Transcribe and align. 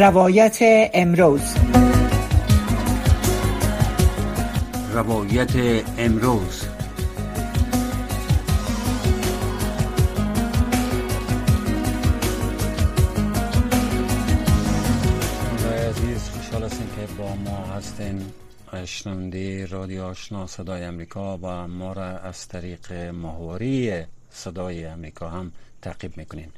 روایت 0.00 0.58
امروز. 0.94 1.54
روایت 4.92 5.50
امروز. 5.98 6.64
عزیز 15.88 16.28
خوشحال 16.28 16.62
هستیم 16.62 16.86
که 16.96 17.12
با 17.18 17.34
ما 17.34 17.64
هستین. 17.76 18.22
شنونده 18.84 19.66
رادیو 19.66 20.02
آشنا 20.02 20.46
صدای 20.46 20.84
امریکا 20.84 21.38
و 21.38 21.68
ما 21.68 21.92
را 21.92 22.18
از 22.18 22.48
طریق 22.48 22.92
محوری 22.92 24.02
صدای 24.30 24.84
امریکا 24.84 25.28
هم 25.28 25.52
تعقیب 25.82 26.16
می‌کنین. 26.16 26.48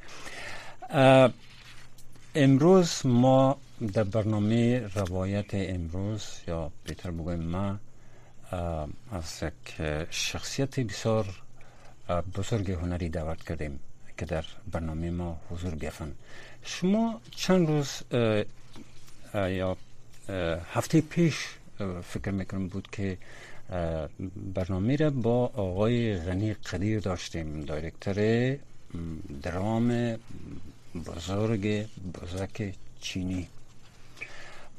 امروز 2.35 3.07
ما 3.07 3.57
در 3.93 4.05
برنامه 4.05 4.89
روایت 4.95 5.55
امروز 5.55 6.25
یا 6.49 6.71
بهتر 6.85 7.11
بگویم 7.11 7.43
ما 7.43 7.79
از 9.13 9.43
یک 9.43 9.83
شخصیت 10.11 10.81
بسیار 10.81 11.27
بزرگ 12.39 12.71
هنری 12.71 13.09
دعوت 13.09 13.43
کردیم 13.45 13.81
که 14.19 14.27
در 14.27 14.45
برنامه 14.73 15.11
ما 15.11 15.41
حضور 15.51 15.75
بیافن. 15.75 16.13
شما 16.65 17.21
چند 17.31 17.69
روز 17.69 18.03
یا 19.35 19.77
هفته 20.73 21.01
پیش 21.01 21.37
فکر 22.03 22.31
می‌کنم 22.31 22.69
بود 22.69 22.89
که 22.93 23.19
برنامه 24.55 24.97
را 24.97 25.11
با 25.11 25.47
آقای 25.47 26.17
غنی 26.17 26.55
قدیر 26.55 27.01
داشتیم 27.01 27.61
دایرکتر 27.61 28.57
درام 29.43 30.17
بزرگ 30.95 31.87
بزرگ 32.15 32.75
چینی. 33.01 33.49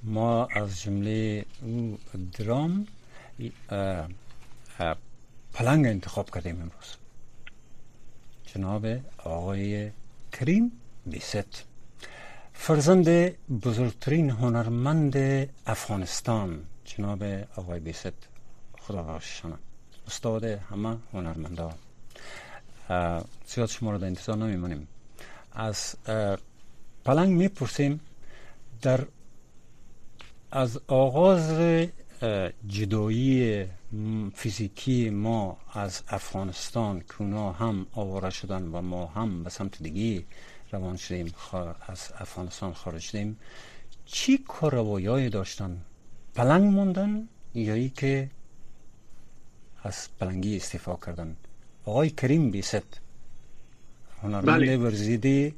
ما 0.04 0.46
از 0.46 0.82
جمله 0.82 1.46
او 1.62 1.98
درام 2.38 2.88
پلنگ 5.54 5.86
انتخاب 5.86 6.30
کردیم 6.30 6.56
امروز. 6.56 6.96
جناب 8.46 8.86
آقای 9.18 9.92
کریم 10.32 10.72
بیست. 11.06 11.64
فرزند 12.54 13.08
بزرگترین 13.66 14.30
هنرمند 14.30 15.16
افغانستان. 15.66 16.66
جناب 16.86 17.24
آقای 17.56 17.80
بیست 17.80 18.14
خدا 18.80 19.04
باششانه 19.04 19.56
استاد 20.08 20.44
همه 20.44 20.98
هنرمندا. 21.14 21.74
زیاد 23.48 23.70
شما 23.70 23.92
رو 23.92 23.98
در 23.98 24.08
انتظار 24.08 24.38
نمیمونیم 24.38 24.88
از 25.54 25.96
پلنگ 27.06 27.38
می‌پرسیم. 27.38 28.00
در 28.82 29.06
از 30.52 30.80
آغاز 30.88 31.60
جدایی 32.68 33.66
فیزیکی 34.36 35.10
ما 35.10 35.58
از 35.74 36.02
افغانستان 36.08 37.00
که 37.00 37.16
اونا 37.20 37.52
هم 37.52 37.88
آواره 37.94 38.30
شدن 38.30 38.64
و 38.64 38.82
ما 38.82 39.06
هم 39.06 39.44
به 39.44 39.50
سمت 39.50 39.84
دیگه 39.84 40.26
روان 40.72 40.98
شدیم 40.98 41.34
از 41.88 42.12
افغانستان 42.18 42.74
خارج 42.74 43.02
شدیم 43.02 43.40
چی 44.06 44.38
کاروایی 44.38 45.30
داشتن؟ 45.30 45.82
پلنگ 46.36 46.64
موندن 46.74 47.28
یا 47.56 47.74
ای 47.74 47.90
که 47.90 48.30
از 49.84 50.08
پلنگی 50.20 50.56
استفا 50.56 50.96
کردن؟ 50.96 51.36
آقای 51.86 52.10
کریم 52.10 52.52
بیست 52.52 53.03
هنرمند 54.24 54.46
بله. 54.46 54.78
ورزیده 54.78 55.52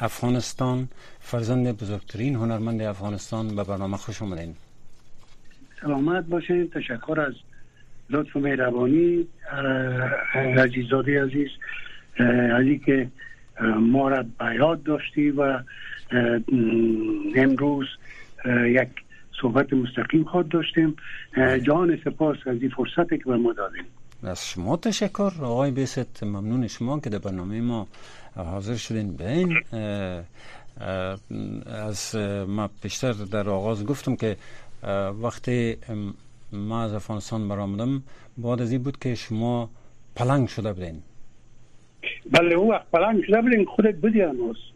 افغانستان 0.00 0.88
فرزند 1.20 1.76
بزرگترین 1.82 2.34
هنرمند 2.34 2.82
افغانستان 2.82 3.56
به 3.56 3.64
برنامه 3.64 3.96
خوش 3.96 4.22
آمدین 4.22 4.54
سلامت 5.82 6.24
باشین. 6.24 6.70
تشکر 6.70 7.20
از 7.20 7.34
لطف 8.10 8.36
مهربانی. 8.36 9.26
عزیزاده 10.56 11.24
عزیز 11.24 11.48
عزیز 12.58 12.80
که 12.86 13.08
ما 13.80 14.08
را 14.08 14.24
بیاد 14.40 14.82
داشتی 14.82 15.30
و 15.30 15.60
امروز 17.36 17.86
یک 18.66 18.88
صحبت 19.42 19.72
مستقیم 19.72 20.24
خود 20.24 20.48
داشتیم. 20.48 20.96
جان 21.62 21.98
سپاس 22.04 22.36
از 22.46 22.62
این 22.62 22.70
فرصتی 22.70 23.18
که 23.18 23.24
به 23.24 23.36
ما 23.36 23.52
دادیم 23.52 23.84
از 24.22 24.46
شما 24.46 24.76
تشکر. 24.76 25.32
آقای 25.42 25.70
بیست 25.70 26.24
ممنون 26.24 26.66
شما 26.66 27.00
که 27.00 27.10
در 27.10 27.18
برنامه 27.18 27.60
ما 27.60 27.86
حاضر 28.36 28.76
شدین. 28.76 29.16
به 29.16 29.30
این 29.30 29.56
از 31.66 32.16
ما 32.48 32.70
پیشتر 32.82 33.12
در 33.12 33.48
آغاز 33.48 33.86
گفتم 33.86 34.16
که 34.16 34.36
وقتی 35.22 35.76
ما 36.52 36.82
از 36.82 36.92
افغانستان 36.92 37.48
برآمدم. 37.48 38.02
بعد 38.38 38.62
از 38.62 38.72
این 38.72 38.82
بود 38.82 38.98
که 38.98 39.14
شما 39.14 39.70
پلنگ 40.16 40.48
شده 40.48 40.72
بودین. 40.72 41.02
بله 42.30 42.54
او 42.54 42.70
وقت 42.70 42.90
پلنگ 42.92 43.24
شده 43.24 43.42
بودین. 43.42 43.64
خودت 43.64 43.94
بودی 43.94 44.20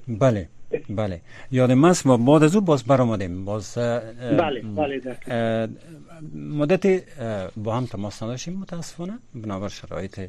بله. 0.09 0.49
بله. 0.89 1.21
یادم 1.51 1.85
است 1.85 2.07
ما 2.07 2.17
بعد 2.17 2.43
از 2.43 2.55
او 2.55 2.61
باز 2.61 2.85
برآمدیم. 2.85 3.45
باز 3.45 3.75
بله 3.75 4.63
بله 4.63 5.01
مدت 6.35 7.03
با 7.57 7.77
هم 7.77 7.87
تماس 7.87 8.23
نداشتیم 8.23 8.55
متاسفانه. 8.55 9.19
بنابر 9.35 9.69
شرایط 9.69 10.21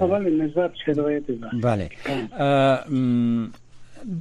بله 0.00 0.30
نظر 0.30 0.70
شرایط 0.86 1.24
بله. 1.62 1.90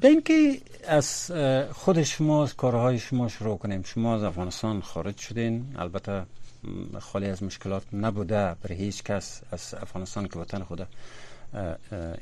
بین 0.02 0.22
که 0.22 0.58
از 0.88 1.32
خود 1.72 2.04
شما 2.04 2.44
از 2.44 2.56
کارهای 2.56 3.00
شما 3.00 3.28
شروع 3.28 3.58
کنیم. 3.58 3.84
شما 3.84 4.16
از 4.16 4.24
افغانستان 4.24 4.82
خارج 4.82 5.18
شدین. 5.18 5.66
البته 5.78 6.22
خالی 7.00 7.26
از 7.26 7.44
مشکلات 7.44 7.84
نبوده. 7.94 8.56
برای 8.64 8.78
هیچ 8.78 9.04
کس 9.04 9.42
از 9.52 9.76
افغانستان 9.82 10.28
که 10.28 10.40
وطن 10.40 10.60
خود 10.60 10.88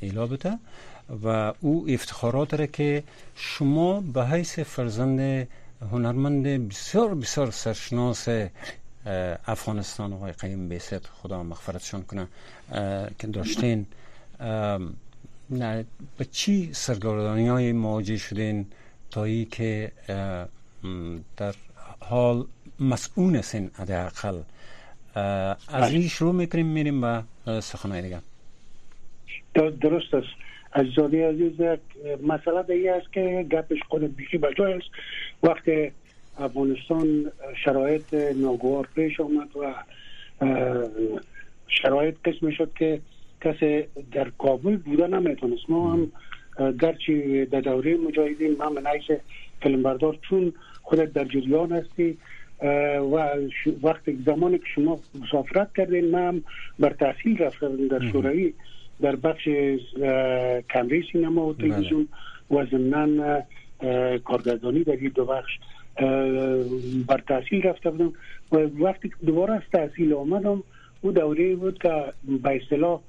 ایلا 0.02 0.28
بوده. 0.28 0.60
و 1.24 1.54
او 1.60 1.86
افتخارات 1.90 2.54
را 2.54 2.66
که 2.66 3.04
شما 3.36 4.02
به 4.02 4.26
حیث 4.26 4.60
فرزند 4.60 5.48
هنرمند 5.92 6.44
بسیار 6.70 7.16
بسیار 7.16 7.52
سرشناس 7.52 8.28
افغانستان 9.48 10.14
آقای 10.14 10.32
قیم 10.32 10.70
بیست 10.70 11.08
خدا 11.08 11.44
مغفرتشان 11.44 12.04
کنه 12.04 12.28
که 13.20 13.28
داشتین. 13.28 13.86
به 16.18 16.26
چی 16.32 16.70
سرگردانی 16.74 17.48
های 17.48 17.72
مواجه 17.72 18.18
شدین 18.18 18.66
تا 19.12 19.24
ای 19.24 19.46
که 19.46 19.92
در 21.38 21.56
حال 22.00 22.46
مسئول 22.80 23.36
هستین 23.36 23.72
حداقل 23.74 24.40
از 25.68 25.92
این 25.92 26.08
شروع 26.08 26.34
می‌کنیم 26.34 26.66
میریم 26.66 27.02
به 27.02 27.24
سخنهای 27.62 28.02
دیگه 28.02 28.22
درست 29.54 30.14
است. 30.14 30.49
عزیزاده 30.74 31.30
عزیز 31.30 31.62
مسئله 32.28 32.64
دیگه 32.64 32.92
است 32.92 33.14
که 33.14 33.46
گپش 33.52 33.80
خود 33.90 34.16
بیشی 34.16 34.38
بجای 34.38 34.74
است. 34.74 34.90
وقتی 35.44 35.92
افغانستان 36.38 37.32
شرایط 37.66 38.14
ناگوار 38.14 38.88
پیش 38.96 39.20
آمد 39.20 39.50
و 39.58 39.74
شرایط 41.68 42.16
قسم 42.26 42.52
شد 42.52 42.72
که 42.76 43.00
کسی 43.42 43.84
در 44.12 44.30
کابل 44.38 44.78
بوده 44.78 45.08
نمی‌تونست. 45.08 45.70
ما 45.70 45.94
هم 45.94 46.12
گرچه 46.82 47.46
در 47.46 47.62
دوره 47.62 47.98
مجاهدین 47.98 48.56
من 48.60 48.84
فیلمبردار 49.62 50.18
چون 50.30 50.54
خودت 50.82 51.14
در 51.14 51.24
جریان 51.24 51.72
هستی 51.72 52.18
و 53.14 53.36
وقتی 53.84 54.24
زمانی 54.26 54.58
که 54.58 54.66
شما 54.76 55.00
مسافرت 55.22 55.70
کردین 55.78 56.06
من 56.06 56.28
هم 56.28 56.44
بر 56.80 56.90
تحصیل 56.90 57.38
رفتم 57.38 57.88
در 57.88 58.12
شوروی 58.12 58.54
در 59.02 59.16
بخش 59.16 59.50
کمری 60.74 61.04
سینما 61.12 61.46
و 61.46 61.54
تلویزیون 61.54 62.08
و 62.52 62.66
ضمنا 62.66 63.42
کارگردانی 64.26 64.84
در 64.84 64.96
این 64.96 65.12
دو 65.16 65.26
بخش 65.26 65.60
بر 67.08 67.24
تحصیل 67.28 67.64
رفته 67.64 67.90
بودم 67.90 68.14
و 68.52 68.58
وقتی 68.58 69.12
دوباره 69.26 69.54
از 69.54 69.62
تحصیل 69.74 70.14
آمدم 70.14 70.64
او 71.02 71.12
دوره 71.12 71.56
بود 71.56 71.82
که 71.82 72.04
به 72.44 72.62
اصطلاح 72.64 73.00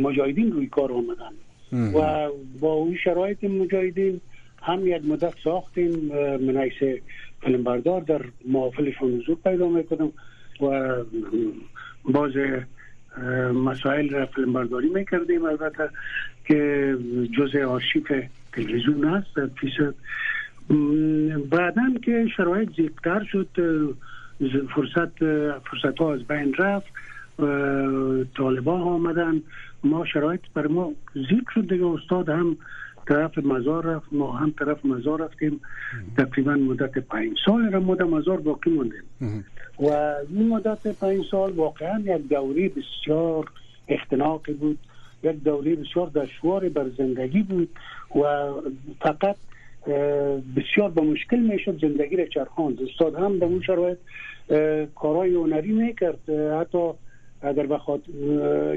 مجاهدین 0.00 0.52
روی 0.52 0.66
کار 0.66 0.92
آمدن. 0.92 1.32
و 1.72 2.28
با 2.60 2.72
اون 2.72 2.96
شرایط 3.04 3.44
مجاهدین 3.44 4.20
هم 4.62 4.86
یک 4.86 5.04
مدت 5.04 5.34
ساختیم 5.44 5.90
من 6.40 6.56
حیث 6.56 7.00
فیلمبردار 7.40 8.00
در 8.00 8.20
محافلشون 8.48 9.20
حضور 9.20 9.36
پیدا 9.44 9.68
می‌کنم 9.68 10.12
و 10.60 10.94
باز 12.04 12.32
مسائل 13.54 14.08
را 14.08 14.26
فیلم 14.26 14.52
برداری 14.52 14.88
می‌کردیم. 14.88 15.44
البته 15.44 15.88
که 16.44 16.98
جزء 17.38 17.64
آرشیف 17.64 18.12
تلویزیون 18.52 19.04
هست 19.04 19.36
در 19.36 19.46
فیصد 19.46 19.94
بعدا 21.50 21.82
که 22.04 22.26
شرایط 22.36 22.76
زیبتر 22.76 23.24
شد 23.24 23.48
فرصت 24.74 25.18
فرصت 25.58 25.98
ها 25.98 26.14
از 26.14 26.22
بین 26.24 26.54
رفت 26.54 26.86
طالبا 28.36 28.80
آمدن. 28.80 29.42
ما 29.84 30.04
شرایط 30.04 30.40
بر 30.54 30.66
ما 30.66 30.92
زیب 31.14 31.44
شد 31.54 31.68
دیگه. 31.68 31.86
استاد 31.86 32.28
هم 32.28 32.56
طرف 33.06 33.38
مزار 33.38 33.86
رفت 33.86 34.12
ما 34.12 34.32
هم 34.32 34.50
طرف 34.58 34.84
مزار 34.84 35.20
رفتیم. 35.24 35.60
تقریبا 36.16 36.54
مدت 36.54 36.98
پنج 36.98 37.36
سال 37.46 37.72
را 37.72 37.80
مدت 37.80 38.00
مزار 38.00 38.40
باقی 38.40 38.70
موندیم 38.70 39.44
و 39.80 40.14
این 40.30 40.48
مدت 40.48 40.86
پنج 41.00 41.24
سال 41.30 41.52
واقعا 41.52 42.00
یک 42.00 42.28
دوری 42.28 42.68
بسیار 42.68 43.50
اختناقی 43.88 44.52
بود 44.52 44.78
یک 45.22 45.42
دوره 45.42 45.76
بسیار 45.76 46.06
دشوار 46.06 46.68
بر 46.68 46.88
زندگی 46.98 47.42
بود 47.42 47.68
و 48.16 48.50
فقط 49.00 49.36
بسیار 50.56 50.90
با 50.90 51.02
مشکل 51.02 51.38
می‌شد 51.38 51.80
زندگی 51.80 52.16
را 52.16 52.26
چرخاند. 52.26 52.78
استاد 52.82 53.14
هم 53.14 53.38
به 53.38 53.46
اون 53.46 53.62
شرایط 53.62 53.98
کارهای 54.94 55.34
هنری 55.34 55.72
می‌کرد. 55.72 56.30
حتی 56.60 56.90
اگر 57.42 57.66
بخواد 57.66 58.08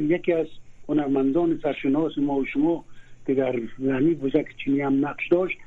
یکی 0.01 0.33
از 0.33 0.47
هنرمندان 0.89 1.59
سرشناس 1.63 2.17
ما 2.17 2.35
و 2.35 2.45
شما 2.45 2.85
که 3.27 3.33
در 3.33 3.55
یعنی 3.79 4.13
بزرگ 4.13 4.45
چینی 4.63 4.81
هم 4.81 5.05
نقش 5.07 5.27
داشت 5.31 5.57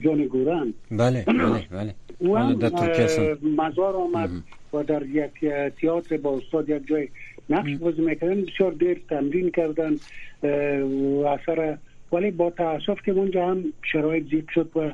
جان 0.00 0.26
گورن. 0.26 0.74
بله 0.90 1.24
بله 1.26 1.66
بله. 1.70 1.94
و 2.30 2.54
در 2.54 3.36
مزار 3.42 3.96
آمد. 3.96 4.30
و 4.76 4.82
در 4.82 5.02
یک 5.06 5.32
تئاتر 5.80 6.16
با 6.16 6.36
استاد 6.36 6.68
یک 6.68 6.86
جای 6.86 7.08
نقش 7.50 7.76
بازی 7.80 8.02
می‌کردن 8.02 8.42
بسیار 8.42 8.72
دیر 8.72 9.02
تمرین 9.08 9.50
کردن 9.50 9.96
و 11.22 11.26
اثر 11.26 11.78
ولی 12.12 12.30
با 12.30 12.50
تاسف 12.50 13.02
که 13.04 13.12
اونجا 13.12 13.46
هم 13.46 13.64
شرایط 13.92 14.30
زیاد 14.30 14.44
شد 14.54 14.70
و 14.76 14.92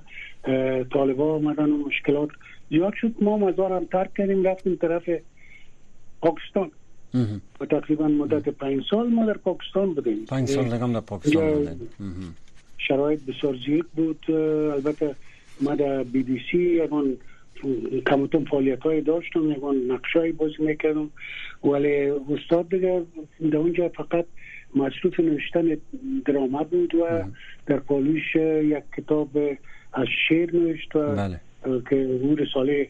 طالبا 0.84 1.34
آمدن 1.34 1.70
و 1.70 1.76
مشکلات 1.86 2.28
زیاد 2.70 2.92
شد 3.00 3.14
ما 3.20 3.38
مزار 3.38 3.72
هم 3.72 3.84
ترک 3.84 4.14
کردیم 4.14 4.44
رفتیم 4.44 4.76
طرف 4.76 5.10
پاکستان. 6.22 6.70
و 7.60 7.66
تقریبا 7.66 8.08
مدت 8.08 8.48
پنج 8.48 8.82
سال 8.90 9.08
ما 9.08 9.26
در 9.26 9.38
پاکستان 9.38 9.94
بودیم. 9.94 10.24
پنج 10.24 10.48
سال 10.48 10.68
در 10.68 11.00
پاکستان 11.00 11.64
بودیم. 11.64 11.88
شرایط 12.78 13.20
بسیار 13.24 13.56
زیاد 13.66 13.86
بود 13.96 14.24
البته 14.74 15.14
ما 15.60 15.74
در 15.74 16.02
بی 16.02 16.22
بی 16.22 16.40
سی 16.50 16.58
یکان 16.58 17.16
کمتون 18.06 18.44
فعالیت 18.44 18.80
های 18.80 19.00
داشتم 19.00 19.50
یکان 19.50 19.76
نقش 19.76 20.16
های 20.16 20.32
بازی 20.32 20.54
می‌کردم. 20.58 21.10
ولی 21.64 22.10
استاد 22.10 22.68
دیگه 22.68 23.02
در 23.50 23.56
اونجا 23.56 23.88
فقط 23.88 24.24
مصروف 24.76 25.20
نوشتن 25.20 25.76
درامه 26.24 26.64
بود 26.64 26.94
و 26.94 27.22
در 27.66 27.76
پالوش 27.76 28.36
یک 28.36 28.84
کتاب 28.96 29.28
از 29.92 30.06
شعر 30.28 30.56
نوشت 30.56 30.96
و 30.96 31.14
بله. 31.14 31.40
که 31.90 31.96
او 31.96 32.34
رساله 32.34 32.88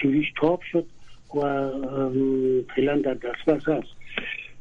چیریش 0.00 0.26
تاپ 0.40 0.62
شد 0.62 0.86
و 1.34 1.70
فعلا 2.76 2.98
در 2.98 3.14
دسترس 3.14 3.68
هست. 3.68 3.88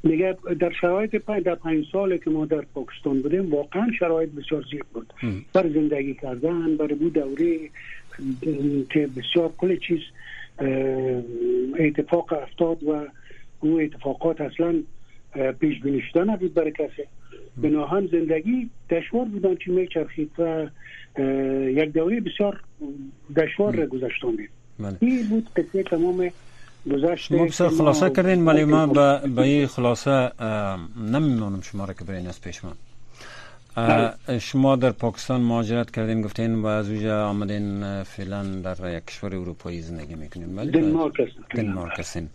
میگه 0.04 0.38
در 0.60 0.72
شرایط 0.82 1.16
پنج 1.16 1.44
در 1.44 1.56
پنج 1.56 1.86
ساله 1.92 2.18
که 2.18 2.30
ما 2.30 2.46
در 2.46 2.62
پاکستان 2.62 3.22
بودیم 3.22 3.52
واقعا 3.54 3.88
شرایط 4.00 4.30
بسیار 4.30 4.66
زیاد 4.72 4.86
بود. 4.94 5.14
برای 5.54 5.74
زندگی 5.74 6.14
کردن 6.14 6.78
برای 6.78 6.96
بود 6.96 7.14
دوره 7.14 7.60
که 8.90 9.10
بسیار 9.18 9.52
کل 9.58 9.78
چیز 9.78 10.00
اتفاق 11.80 12.34
افتاد 12.34 12.84
و 12.84 13.06
او 13.60 13.80
اتفاقات 13.80 14.42
اصلا 14.42 14.76
پیش 15.60 15.80
بینی 15.80 16.02
شده 16.14 16.24
نبود 16.24 16.54
برای 16.54 16.72
کسی. 16.72 17.04
بنا 17.58 17.86
هم 17.86 18.08
زندگی 18.08 18.70
دشوار 18.90 19.26
بودن 19.26 19.56
چی 19.56 19.72
میچرخید 19.72 20.32
و 20.38 20.68
یک 21.70 21.94
دوره 21.94 22.22
بسیار 22.22 22.62
دشوار 23.38 23.76
را 23.76 23.86
گذشتانید 23.86 24.50
بله. 24.80 24.98
این 25.00 25.28
بود 25.30 25.50
قصه 25.56 25.84
تمام 25.84 26.32
گذشته 26.90 27.36
ما 27.36 27.46
بسیار 27.46 27.70
خلاصه 27.70 28.10
کردین 28.10 28.46
ولی 28.46 28.64
ما 28.66 28.88
به 28.88 29.42
این 29.42 29.68
خلاصه 29.68 30.32
نمیمونم 30.98 31.62
شما 31.62 31.86
را 31.86 31.94
که 31.94 32.04
برین 32.04 32.28
از 32.28 32.42
پیش 32.42 32.64
من. 32.64 32.72
بله. 33.76 34.40
شما 34.40 34.76
در 34.76 34.92
پاکستان 34.92 35.42
مهاجرت 35.42 35.92
کردین 35.92 36.22
گفتین 36.22 36.56
و 36.56 36.66
از 36.66 36.90
اونجا 36.90 37.28
آمدین 37.28 38.04
فعلا 38.04 38.44
در 38.44 38.98
یک 38.98 39.06
کشور 39.06 39.36
اروپایی 39.36 39.82
زندگی 39.82 40.16
می‌کنین. 40.16 40.56
بله 40.56 40.72
دنمارک 41.56 42.00
هستین. 42.00 42.30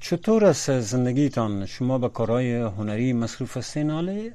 چطور 0.00 0.44
است 0.44 0.80
زندگیتان؟ 0.80 1.66
شما 1.66 1.98
به 1.98 2.08
کارهای 2.08 2.54
هنری 2.56 3.12
مصروف 3.12 3.56
هستین 3.56 3.90
حالی 3.90 4.32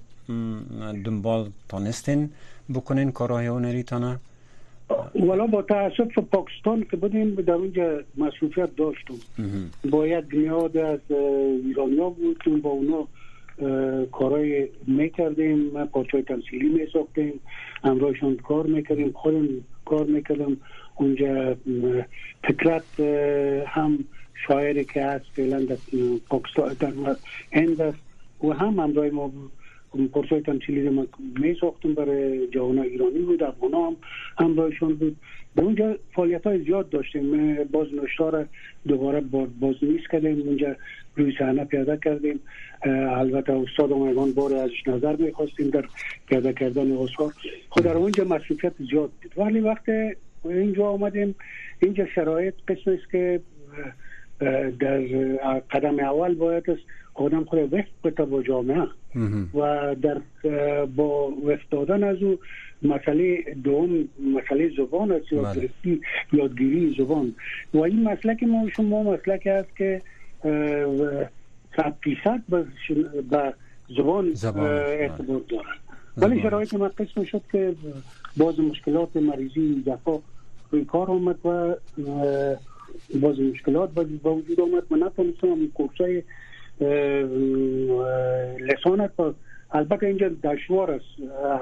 دنبال 1.06 1.50
تانستین 1.70 2.30
بکنین 2.74 3.12
کارهای 3.12 3.48
هنری 3.48 3.84
تانه 3.84 4.20
ولی 5.16 5.48
با 5.48 5.62
تاسف 5.62 6.18
پاکستان 6.32 6.86
که 6.92 6.98
بودیم 6.98 7.36
در 7.36 7.54
اونجا 7.54 8.00
مصروفیت 8.18 8.76
داشتم. 8.76 9.14
با 9.92 10.08
یک 10.08 10.26
نیاد 10.34 10.78
از 10.78 11.00
ایرانیا 11.66 12.10
بود 12.10 12.38
که 12.44 12.50
با 12.50 12.70
اونا 12.70 13.08
کارهای 14.12 14.68
می‌کردیم. 14.88 15.86
پارچای 15.86 16.22
تمثیلی 16.22 16.70
میساختیم. 16.70 17.40
همراهشان 17.84 18.38
کار 18.38 18.66
می‌کردیم. 18.66 19.12
خودم 19.12 19.48
کار 19.86 20.06
می‌کردم. 20.06 20.58
اونجا 20.96 21.56
فکرت 22.44 23.00
هم 23.68 24.00
شاعری 24.48 24.86
که 24.86 25.06
هست 25.06 25.26
فعلا 25.34 25.60
در 25.60 25.78
پاکستان 26.30 26.74
در 26.80 26.92
هند 27.52 27.82
است 27.82 27.98
و 28.44 28.52
هم 28.54 28.80
همراه 28.80 29.10
ما 29.10 29.32
پرسای 30.14 30.42
تمثیلی 30.42 30.90
ما 30.90 31.06
می 31.40 31.56
ساختیم 31.62 31.94
برای 31.94 32.48
جوان 32.48 32.80
ایرانی 32.80 33.20
بود 33.20 33.44
افغان 33.44 33.74
هم 33.74 33.96
همراهشون 34.38 34.96
بود. 34.96 35.16
به 35.56 35.62
اونجا 35.62 35.98
فعالیت 36.16 36.48
های 36.48 36.64
زیاد 36.64 36.90
داشتیم. 36.90 37.56
باز 37.64 37.88
نشتار 38.04 38.48
دوباره 38.88 39.22
باز 39.60 39.76
نیست 39.82 40.08
کردیم. 40.12 40.42
اونجا 40.48 40.76
روی 41.16 41.34
صحنه 41.40 41.66
پیاده 41.66 42.00
کردیم. 42.04 42.40
البته 43.10 43.54
استاد 43.54 43.92
اومگان 43.92 44.32
بار 44.32 44.54
ازش 44.54 44.88
نظر 44.88 45.16
می‌خواستیم 45.16 45.70
در 45.70 45.86
پیاده 46.28 46.54
کردن 46.54 46.92
آثار 46.92 47.34
خود 47.70 47.84
در 47.84 47.98
اونجا 47.98 48.24
مصروفیت 48.24 48.74
زیاد 48.92 49.12
بود. 49.22 49.34
ولی 49.38 49.60
وقت 49.60 49.90
اینجا 50.46 50.86
آمدیم. 50.86 51.36
اینجا 51.80 52.06
شرایط 52.16 52.54
قسم 52.68 52.92
است 52.92 53.12
که 53.12 53.42
در 54.80 55.00
قدم 55.72 56.00
اول 56.00 56.36
باید 56.36 56.70
است 56.70 56.82
آدم 57.14 57.44
خود 57.44 57.74
وفق 57.74 57.88
بتا 58.04 58.26
با 58.26 58.44
جامعه. 58.44 58.88
و 59.54 59.96
در 60.02 60.22
با 60.86 61.28
وفق 61.28 61.70
دادن 61.72 62.04
از 62.04 62.24
او 62.24 62.40
مسئله 62.82 63.44
دوم 63.64 64.10
مسئله 64.36 64.72
زبان 64.78 65.12
است 65.12 65.32
یادگیری 65.34 66.02
یادگیری 66.34 66.96
زبان. 66.98 67.36
و 67.74 67.80
این 67.80 68.04
مسلک 68.04 68.44
ما 68.44 68.70
شما 68.70 69.04
مسلک 69.04 69.48
است 69.48 69.78
که 69.78 70.02
صد 71.76 71.94
فیصد 72.04 72.42
به 73.30 73.54
زبان 73.98 74.34
اعتبار 74.66 75.42
دارد 75.50 75.84
ولی 76.18 76.42
شرایط 76.42 76.74
ما 76.74 76.88
قسم 76.88 77.24
شد 77.24 77.42
که 77.52 77.76
باز 78.38 78.60
مشکلات 78.60 79.16
مریضی 79.16 79.84
دفاع 79.88 80.22
روی 80.72 80.86
کار 80.86 81.12
آمد 81.12 81.46
و 81.46 81.76
باز 83.22 83.40
مشکلات 83.40 83.90
با 84.24 84.36
وجود 84.36 84.62
آمد. 84.62 84.84
من 84.90 85.04
نتونستم 85.04 85.68
کورسای 85.74 86.24
لسانت 88.60 89.12
البته 89.72 90.06
اینجا 90.06 90.30
دشوار 90.30 90.92
است 90.92 91.06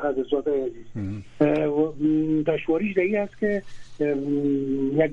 حضرت 0.03 0.47
عزیز. 0.47 0.85
دشواریش 2.45 2.97
دیگه 2.97 3.19
است 3.19 3.37
که 3.37 3.63
یک 4.93 5.11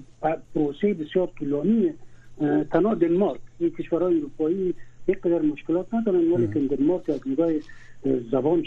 پروسه 0.54 0.94
بسیار 0.94 1.28
طولانی 1.38 1.92
تنها 2.70 2.94
دنمارک. 2.94 3.40
این 3.58 3.70
کشورهای 3.70 4.16
اروپایی 4.18 4.74
یک 5.08 5.20
قدر 5.20 5.42
مشکلات 5.42 5.94
ندارن 5.94 6.32
ولی 6.32 6.48
که 6.48 6.76
دنمارک 6.76 7.10
از 7.10 7.20
نگاه 7.28 7.50
زبان 8.32 8.64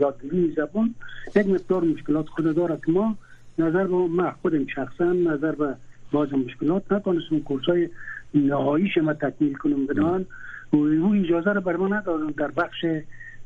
یادگیری 0.00 0.52
زبان 0.56 0.94
یک 1.36 1.46
مقدار 1.46 1.84
مشکلات 1.84 2.28
خود 2.28 2.54
دارد 2.54 2.80
ما 2.88 3.16
نظر 3.58 3.84
به 3.84 3.94
ما 3.94 4.30
خودم 4.42 4.66
شخصا 4.66 5.12
نظر 5.12 5.52
به 5.52 5.74
باز 6.12 6.32
مشکلات 6.32 6.92
نتونستم 6.92 7.40
کورس 7.40 7.64
های 7.64 7.88
نهاییش 8.34 8.98
ما 8.98 9.14
تکمیل 9.14 9.54
کنم 9.54 9.86
بدان 9.86 10.26
و 10.72 10.76
او 10.76 11.14
اجازه 11.14 11.52
رو 11.52 11.60
بر 11.60 11.76
ما 11.76 11.88
ندادن 11.88 12.26
در 12.26 12.50
بخش 12.50 12.84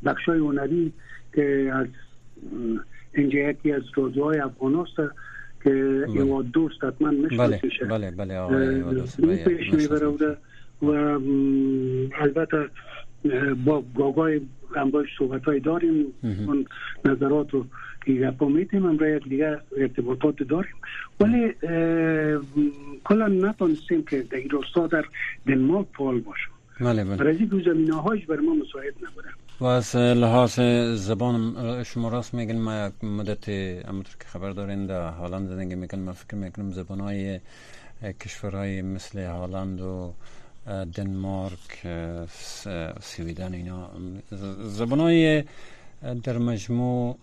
بخش 0.05 0.25
های 0.25 0.39
هنری 0.39 0.93
که 1.35 1.71
از 1.75 1.87
اینجا 3.15 3.39
یکی 3.39 3.73
از 3.73 3.83
روزهای 3.95 4.39
افغان 4.39 4.87
که 5.65 5.71
بله. 5.71 6.11
ایواد 6.11 6.51
دوست 6.51 6.85
حتما 6.85 7.13
بله 7.39 7.61
بله 7.89 8.11
بله 8.11 8.37
آقای 8.39 8.83
و 10.83 10.91
البته 12.21 12.69
با 13.65 13.85
گاگای 13.97 14.41
همراهش 14.77 15.09
صحبت 15.19 15.45
های 15.45 15.61
داریم 15.61 16.07
اون 16.23 16.67
نظرات 17.05 17.49
رو 18.07 18.15
گپا 18.15 18.49
میتیم 18.49 18.87
همراه 18.87 19.19
دیگه 19.19 19.61
ارتباطات 19.77 20.43
داریم. 20.43 20.75
ولی 21.21 21.53
کلا 23.05 23.27
نتونستیم 23.29 24.05
که 24.05 24.23
در 24.23 24.39
راستا 24.51 24.87
در 24.87 25.05
دنمارک 25.47 25.87
فعال 25.99 26.21
باشم 26.21 26.51
بله 26.81 27.05
بله. 27.05 27.17
برای 27.17 27.37
این 27.37 27.63
زمینه 27.67 27.95
هایش 27.95 28.27
بر 28.27 28.37
ما 28.37 28.55
مساعد 28.55 28.95
نبوده. 29.03 29.29
و 29.61 29.65
از 29.65 29.97
لحاظ 29.97 30.61
زبان 30.95 31.55
شما 31.83 32.09
راست 32.09 32.35
میگن 32.35 32.59
ما 32.59 32.87
یک 32.87 33.05
مدت 33.05 33.49
همونطور 33.89 34.15
که 34.21 34.27
خبر 34.27 34.51
دارین 34.51 34.87
در 34.87 35.09
هالند 35.09 35.49
زندگی 35.49 35.75
می‌کنم 35.75 36.01
من 36.01 36.13
فکر 36.13 36.35
می‌کنم 36.35 36.71
زبان 36.73 37.01
های 37.01 37.41
کشورهای 38.21 38.83
مثل 38.83 39.21
هالند 39.21 39.81
و 39.81 40.13
دنمارک 40.95 41.87
سویدن 43.01 43.55
اینا 43.55 43.91
زبان 44.63 45.01
های 45.01 45.45
در 46.23 46.39
مجموع 46.39 47.17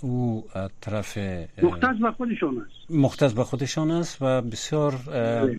او 0.00 0.44
طرف 0.80 1.18
مختص 1.62 1.96
به 2.02 2.12
خودشان 2.12 2.58
است 2.58 2.90
مختص 2.90 3.32
به 3.32 3.44
خودشان 3.44 3.90
است 3.90 4.22
و 4.22 4.42
بسیار 4.42 4.94
بله. 5.06 5.58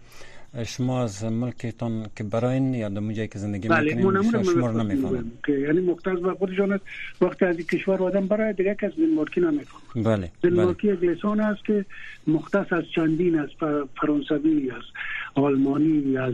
شما 0.65 1.03
از 1.03 1.23
ملکتان 1.23 2.07
که 2.15 2.23
برای 2.23 2.53
این 2.53 2.73
یا 2.73 2.89
در 2.89 3.27
که 3.27 3.39
زندگی 3.39 3.67
می‌کنین 3.67 4.43
شما 4.43 4.67
رو 4.67 4.83
نمی‌فهمن 4.83 5.31
که 5.45 5.51
یعنی 5.51 5.81
مختص 5.81 6.19
به 6.19 6.33
خودشان 6.33 6.71
است 6.71 6.83
وقتی 7.21 7.45
از 7.45 7.57
کشور 7.57 8.03
آدم 8.03 8.27
برای 8.27 8.53
دیگه 8.53 8.75
کس 8.81 8.91
ملکی 9.17 9.41
نمی‌فهمن 9.41 10.03
بله 10.03 10.31
بله. 10.41 10.69
یک 10.83 11.03
لسان 11.03 11.39
است 11.39 11.65
که 11.65 11.85
مختص 12.27 12.73
از 12.73 12.83
چندین 12.95 13.39
است 13.39 13.53
فرانسوی 14.01 14.71
است 14.71 14.87
آلمانی 15.35 16.17
از 16.17 16.33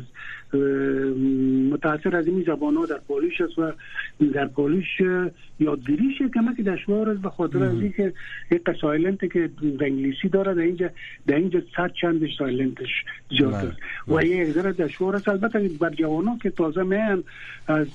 متاثر 1.72 2.16
از 2.16 2.28
این 2.28 2.44
زبان 2.48 2.76
ها 2.76 2.86
در 2.86 3.00
پولیش 3.08 3.42
است 3.42 3.60
و 3.60 3.72
در 4.34 4.48
پولیش 4.48 5.02
یادگیریش 5.60 6.22
کمک 6.34 6.62
دشوار 6.62 7.10
است 7.10 7.22
به 7.22 7.30
خاطر 7.30 7.64
از 7.64 7.82
اینکه 7.82 8.14
یک 8.52 8.62
سایلنت 8.82 9.34
که 9.34 9.50
انگلیسی 9.82 10.30
داره 10.30 10.54
در 10.54 10.62
اینجا 10.62 10.90
در 11.28 11.36
اینجا 11.36 11.62
صد 11.76 11.92
چندش 12.02 12.30
سایلنتش 12.38 12.90
زیاد 13.30 13.54
است. 13.54 13.78
بله. 14.08 14.18
و 14.18 14.24
یک 14.24 14.52
ذره 14.52 14.72
دشوار 14.72 15.16
است. 15.16 15.28
البته 15.28 15.70
بر 15.80 15.90
جوان 15.90 16.40
که 16.44 16.50
تازه 16.50 16.84
میان 16.84 17.24
از 17.68 17.88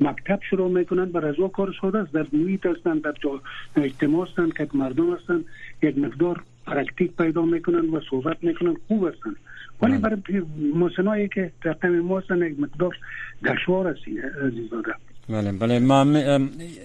مکتب 0.00 0.38
شروع 0.50 0.70
می‌کنن 0.70 1.04
بر 1.04 1.26
از 1.26 1.34
کار 1.52 1.74
ساده 1.80 1.98
است. 1.98 2.12
در 2.12 2.26
محیط 2.32 2.66
هستند 2.66 3.02
در 3.02 3.14
اجتماع 3.76 4.26
هستند 4.28 4.52
که 4.52 4.68
مردم 4.74 5.14
هستند 5.14 5.44
یک 5.82 5.98
مقدار 5.98 6.42
پرکتیک 6.66 7.16
پیدا 7.18 7.42
می‌کنن 7.42 7.88
و 7.88 8.00
صحبت 8.10 8.36
می‌کنن 8.44 8.76
خوب 8.88 9.08
هستن. 9.08 9.36
ولی. 9.82 9.98
برای 9.98 10.42
موسنایی 10.74 11.28
که 11.28 11.52
رقم 11.64 11.88
ما 12.00 12.18
هستن 12.20 12.42
یک 12.42 12.60
مقدار 12.60 12.96
دشوار 13.44 13.88
است 13.88 14.00
عزیزاده 14.46 14.92
بله 15.28 15.52
بله 15.52 15.78
ما 15.78 16.04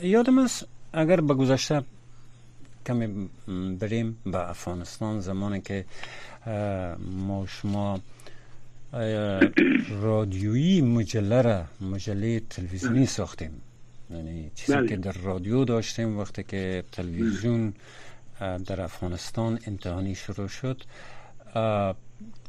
یادم 0.03 0.37
است 0.39 0.67
اگر 0.93 1.21
به 1.21 1.33
گذشته 1.33 1.81
کمی 2.85 3.29
بریم 3.81 4.17
به 4.25 4.49
افغانستان 4.49 5.19
زمانی 5.19 5.61
که 5.61 5.85
ما 7.27 7.45
شما 7.47 7.99
رادیویی 10.01 10.81
مجله 10.81 11.41
را 11.41 11.63
مجله 11.81 12.39
تلویزیونی 12.49 12.95
بله. 12.95 13.05
ساختیم 13.05 13.51
یعنی 14.09 14.51
چیزی 14.55 14.73
بله. 14.77 14.87
که 14.87 14.95
در 14.97 15.11
رادیو 15.11 15.65
داشتیم 15.65 16.17
وقتی 16.19 16.43
که 16.43 16.83
تلویزیون 16.91 17.73
در 18.65 18.81
افغانستان 18.81 19.59
امتحانی 19.67 20.15
شروع 20.15 20.47
شد 20.47 20.81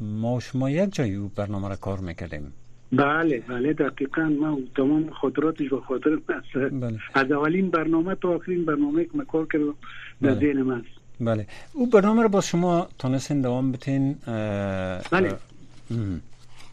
ما 0.01 0.41
شما 0.41 0.71
یک 0.71 0.95
جایی 0.95 1.15
او 1.15 1.31
برنامه 1.37 1.69
را 1.69 1.77
کار 1.77 1.99
می‌کردیم. 1.99 2.53
بله 2.93 3.43
بله 3.49 3.73
دقیقا 3.73 4.23
ما 4.23 4.59
تمام 4.77 5.11
خاطراتش 5.11 5.73
و 5.73 5.81
خاطر 5.81 6.17
بله. 6.17 6.99
از 7.15 7.33
اولین 7.33 7.71
برنامه 7.71 8.15
تا 8.15 8.29
آخرین 8.29 8.65
برنامه 8.65 9.05
که 9.05 9.11
کار 9.33 9.47
کردم 9.53 9.75
در 10.23 10.35
بله. 10.35 10.41
ذهن 10.41 10.63
من. 10.63 10.83
بله. 11.21 11.47
او 11.73 11.87
برنامه 11.87 12.23
را 12.23 12.29
با 12.29 12.41
شما 12.41 12.89
تانستین 12.99 13.41
دوام 13.41 13.73
بتین 13.73 14.17
بله. 15.13 15.35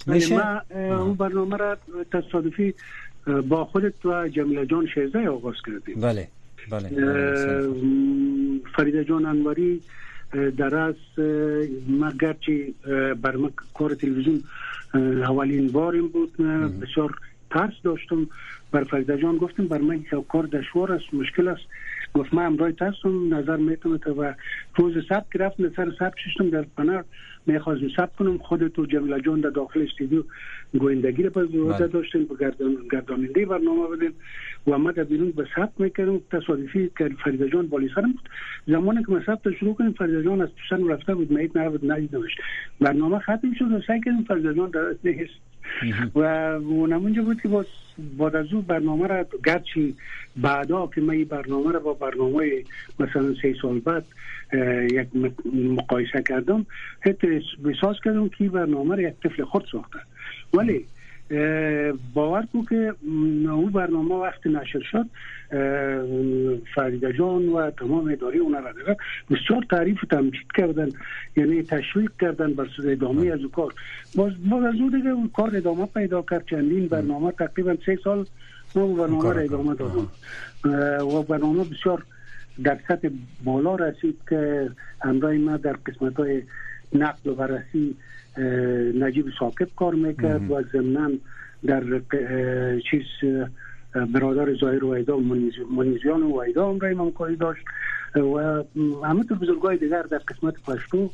بله 0.07 0.27
ما 0.29 0.61
اون 0.97 1.13
برنامه 1.13 1.57
را 1.57 1.77
تصادفی 2.11 2.73
با 3.47 3.65
خودت 3.65 4.05
و 4.05 4.27
جمیله 4.27 4.65
جان 4.65 4.87
شیزه 4.93 5.27
آغاز 5.27 5.55
کردیم. 5.65 6.01
بله 6.01 6.27
بله 6.71 6.89
فریده 8.75 9.03
جان 9.05 9.25
انواری 9.25 9.81
در 10.57 10.75
از 10.75 10.95
ما 11.87 12.11
گرچه 12.11 12.73
بر 13.21 13.35
ما 13.35 13.51
کار 13.73 13.93
تلویزیون 13.93 14.43
اولین 14.93 15.67
باریم 15.67 16.07
بود 16.07 16.37
بسیار 16.81 17.15
ترس 17.51 17.73
داشتم. 17.83 18.27
بر 18.71 18.83
فریده 18.83 19.17
جان 19.17 19.37
گفتم 19.37 19.67
بر 19.67 19.77
من 19.77 20.03
کار 20.27 20.43
دشوار 20.43 20.91
است 20.91 21.13
مشکل 21.13 21.47
است. 21.47 21.61
گفت 22.13 22.33
من 22.33 22.45
امرای 22.45 22.73
ترسم 22.73 23.33
نظر 23.33 23.55
می‌تونم 23.55 23.99
و 24.17 24.33
روز 24.75 24.93
سب 25.09 25.25
که 25.33 25.39
رفتم 25.39 25.69
سر 25.75 25.91
سب 25.99 26.13
ششتم 26.25 26.49
در 26.49 26.65
پنر. 26.77 27.03
می‌خواستم 27.53 27.87
سب 27.97 28.15
کنم 28.15 28.37
خودت 28.37 28.79
و 28.79 28.85
جمیله 28.85 29.21
جان 29.21 29.39
در 29.39 29.49
داخل 29.49 29.81
استودیو 29.81 30.23
گویندگی 30.77 31.23
رو 31.23 31.29
بله. 31.29 31.87
داشتیم 31.87 32.25
با 32.25 32.35
گرداننده 32.91 33.45
برنامه 33.45 33.95
بدیم 33.95 34.13
و 34.67 34.77
ما 34.77 34.91
در 34.91 35.03
بیرون 35.03 35.31
به 35.31 35.47
ثبت 35.55 35.79
می‌کردم 35.79 36.21
تصادفی 36.31 36.91
که 36.97 37.09
فریده 37.23 37.49
جان 37.49 37.67
بالی 37.67 37.89
سرم 37.95 38.11
بود. 38.11 38.29
زمانی 38.67 39.03
که 39.03 39.11
ما 39.11 39.19
ثبت 39.25 39.51
شروع 39.51 39.75
کنیم 39.75 39.91
فریده 39.91 40.23
جان 40.23 40.41
از 40.41 40.49
پیشن 40.55 40.87
رفته 40.87 41.15
بود 41.15 41.33
مید 41.33 41.57
نبود 41.57 41.91
ندیدمش. 41.91 42.31
برنامه 42.81 43.19
ختم 43.19 43.53
شد 43.59 43.71
و 43.71 43.81
سعی 43.87 44.01
کردیم 44.01 44.23
فریده 44.23 44.53
جان 44.53 44.69
در 44.69 44.95
نیست 45.03 45.33
و 46.15 46.19
اونجا 46.93 47.21
بود 47.21 47.41
که 47.41 47.47
با 47.47 47.65
بعد 48.17 48.35
از 48.35 48.53
او 48.53 48.61
برنامه 48.61 49.07
را 49.07 49.25
گرچه 49.45 49.93
بعدا 50.37 50.87
که 50.87 51.01
من 51.01 51.13
این 51.13 51.25
برنامه 51.25 51.71
را 51.71 51.79
با 51.79 51.93
برنامه 51.93 52.63
مثلا 52.99 53.33
سه 53.41 53.55
سال 53.61 53.79
بعد 53.79 54.05
یک 54.91 55.07
مقایسه 55.53 56.23
کردم 56.29 56.65
حتی 56.99 57.41
بساز 57.65 57.95
کردم 58.03 58.29
که 58.29 58.49
برنامه 58.49 58.95
را 58.95 59.01
یک 59.01 59.13
طفل 59.23 59.43
خود 59.43 59.65
ساخته. 59.71 59.99
ولی 60.53 60.85
باور 62.13 62.47
کو 62.51 62.65
که 62.69 62.93
اون 63.03 63.71
برنامه 63.71 64.15
وقتی 64.15 64.49
نشر 64.49 64.79
شد 64.91 65.05
فریده 66.75 67.13
جان 67.13 67.49
و 67.49 67.71
تمام 67.71 68.11
اداره 68.11 68.39
اون 68.39 68.53
را 68.53 68.97
بسیار 69.29 69.63
تعریف 69.69 70.03
و 70.03 70.07
تمجید 70.07 70.51
کردن 70.57 70.89
یعنی 71.35 71.63
تشویق 71.63 72.11
کردن 72.21 72.53
بر 72.53 72.67
سود 72.75 72.87
ادامه 72.87 73.27
از 73.27 73.39
اون 73.39 73.49
کار. 73.49 73.73
باز, 74.15 74.31
باز 74.49 74.63
از 74.63 74.75
اون 74.75 74.89
دیگه 74.89 75.09
اون 75.09 75.29
کار 75.37 75.55
ادامه 75.55 75.85
پیدا 75.85 76.21
کرد. 76.21 76.45
چندین 76.45 76.87
برنامه 76.87 77.31
تقریبا 77.31 77.75
سه 77.85 77.99
سال 78.03 78.25
اون 78.73 78.95
برنامه 78.95 79.33
را 79.33 79.41
ادامه 79.41 79.75
دادم 79.75 80.07
و 81.07 81.23
برنامه 81.23 81.63
بسیار 81.63 82.03
در 82.63 82.79
سطح 82.87 83.09
بالا 83.43 83.75
رسید 83.75 84.17
که 84.29 84.69
همراه 85.01 85.33
ما 85.33 85.57
در 85.57 85.73
قسمت 85.73 86.15
های 86.15 86.43
نقل 86.93 87.29
و 87.29 87.35
بررسی 87.35 87.95
نجیب 88.99 89.25
ساکب 89.39 89.67
کار 89.75 89.95
می‌کرد 89.95 90.51
و 90.51 90.61
ضمنا 90.61 91.09
در 91.65 91.83
چیز 92.91 93.03
برادر 94.13 94.53
ظاهر 94.53 94.85
و 94.85 94.87
ایدا 94.87 95.17
منیزیان 95.71 96.23
و 96.23 96.37
ایدا 96.37 96.69
هم 96.69 96.79
رای 96.79 97.11
کاری 97.11 97.35
داشت. 97.35 97.65
و 98.15 98.63
همه 99.03 99.23
تو 99.23 99.35
بزرگای 99.35 99.77
دیگر 99.77 100.01
در 100.01 100.17
قسمت 100.17 100.53
پشتو 100.63 101.09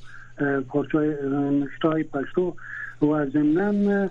پارچای 0.68 1.16
نشتای 1.64 2.04
پشتو 2.04 2.56
و 3.02 3.26
ضمنا 3.26 4.10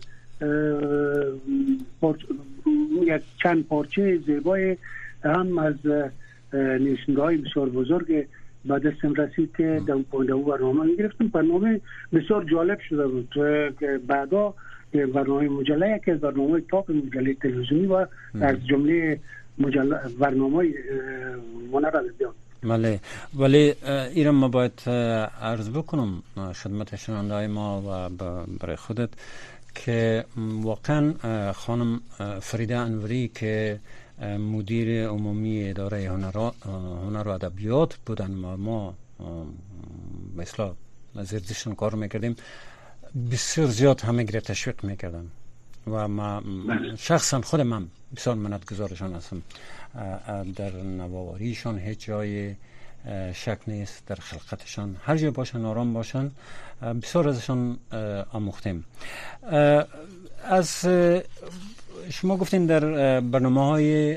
یک 3.02 3.22
چند 3.42 3.66
پارچه 3.66 4.18
زیبای 4.26 4.76
هم 5.24 5.58
از 5.58 5.74
نشنگاه 6.58 7.25
های 7.25 7.37
بسیار 7.37 7.68
بزرگ 7.68 8.26
به 8.64 8.78
دستم 8.78 9.14
رسید 9.14 9.56
که 9.56 9.82
در 9.87 9.94
پایده 10.11 10.34
برنامه 10.34 10.96
گرفتم. 10.96 11.28
برنامه 11.28 11.80
بسیار 12.12 12.44
جالب 12.44 12.78
شده 12.88 13.06
بود. 13.06 13.28
که 13.80 14.00
بعدا 14.06 14.54
برنامه 15.14 15.49
مجله 15.49 16.00
که 16.04 16.14
برنامه 16.14 16.61
تاپ 16.70 16.90
مجله 16.90 17.34
تلویزیونی 17.34 17.87
و 17.87 18.06
از 18.40 18.66
جمله 18.66 19.20
مجله 19.58 19.99
برنامه 20.18 20.75
منر 21.73 22.02
بیاد 22.18 22.34
بله. 22.62 23.00
ولی 23.38 23.75
ایران 24.14 24.34
ما 24.34 24.49
باید 24.49 24.82
عرض 25.42 25.70
بکنم 25.70 26.23
خدمت 26.54 26.96
شنونده 26.96 27.34
های 27.34 27.46
ما 27.46 27.82
و 27.82 28.11
برای 28.61 28.76
خودت 28.76 29.08
که 29.75 30.25
واقعا 30.62 31.12
خانم 31.52 32.00
فریده 32.40 32.76
انوری 32.76 33.30
که 33.34 33.78
مدیر 34.23 35.09
عمومی 35.09 35.68
اداره 35.71 36.09
هنر 36.09 37.28
و 37.28 37.28
ادبیات 37.28 37.97
بودن 38.06 38.30
و 38.30 38.56
ما 38.56 38.94
مثلا 40.37 40.75
زیردشون 41.23 41.75
کار 41.75 41.94
می‌کردیم. 41.94 42.37
بسیار 43.30 43.66
زیاد 43.66 44.00
همه 44.00 44.23
گره 44.23 44.40
تشویق 44.40 44.85
می‌کردن 44.85 45.26
و 45.87 46.09
ما 46.09 46.42
شخصا 46.99 47.40
خود 47.40 47.61
من 47.61 47.87
بسیار 48.16 48.37
منت 48.37 48.71
گذارشان 48.73 49.14
هستم 49.14 49.42
در 50.56 50.71
نواواریشان 50.76 51.78
هیچ 51.78 52.06
جای 52.06 52.54
شک 53.35 53.59
نیست 53.66 54.06
در 54.06 54.14
خلقتشان 54.14 54.97
هر 55.02 55.16
جای 55.16 55.30
باشن 55.30 55.64
آرام 55.64 55.92
باشن 55.92 56.30
بسیار 57.02 57.28
ازشان 57.28 57.78
آموختیم. 58.33 58.85
از 60.44 60.87
شما 62.11 62.37
گفتین 62.37 62.66
در 62.66 63.20
برنامه 63.20 63.61
های 63.66 64.16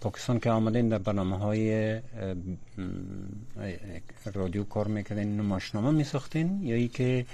پاکستان 0.00 0.40
که 0.40 0.50
آمدین 0.50 0.88
در 0.88 0.98
برنامه 0.98 1.38
های 1.38 1.98
رادیو 4.34 4.64
کار 4.64 4.88
می‌کردین 4.88 5.36
نماشنامه 5.36 5.90
میساختین؟ 5.90 6.60
یا 6.62 6.76
ای 6.76 6.88
که 6.88 7.24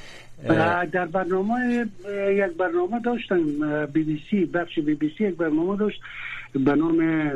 در 0.92 1.06
برنامه 1.06 1.87
یک 2.28 2.56
برنامه 2.56 3.00
داشتن 3.00 3.40
بی 3.87 4.02
بی 4.02 4.22
سی 4.30 4.44
بخش 4.44 4.78
بی 4.78 4.94
بی 4.94 5.14
سی 5.18 5.25
یک 5.25 5.37
برنامه 5.37 5.76
داشت 5.76 6.00
به 6.52 6.75
نام 6.75 7.30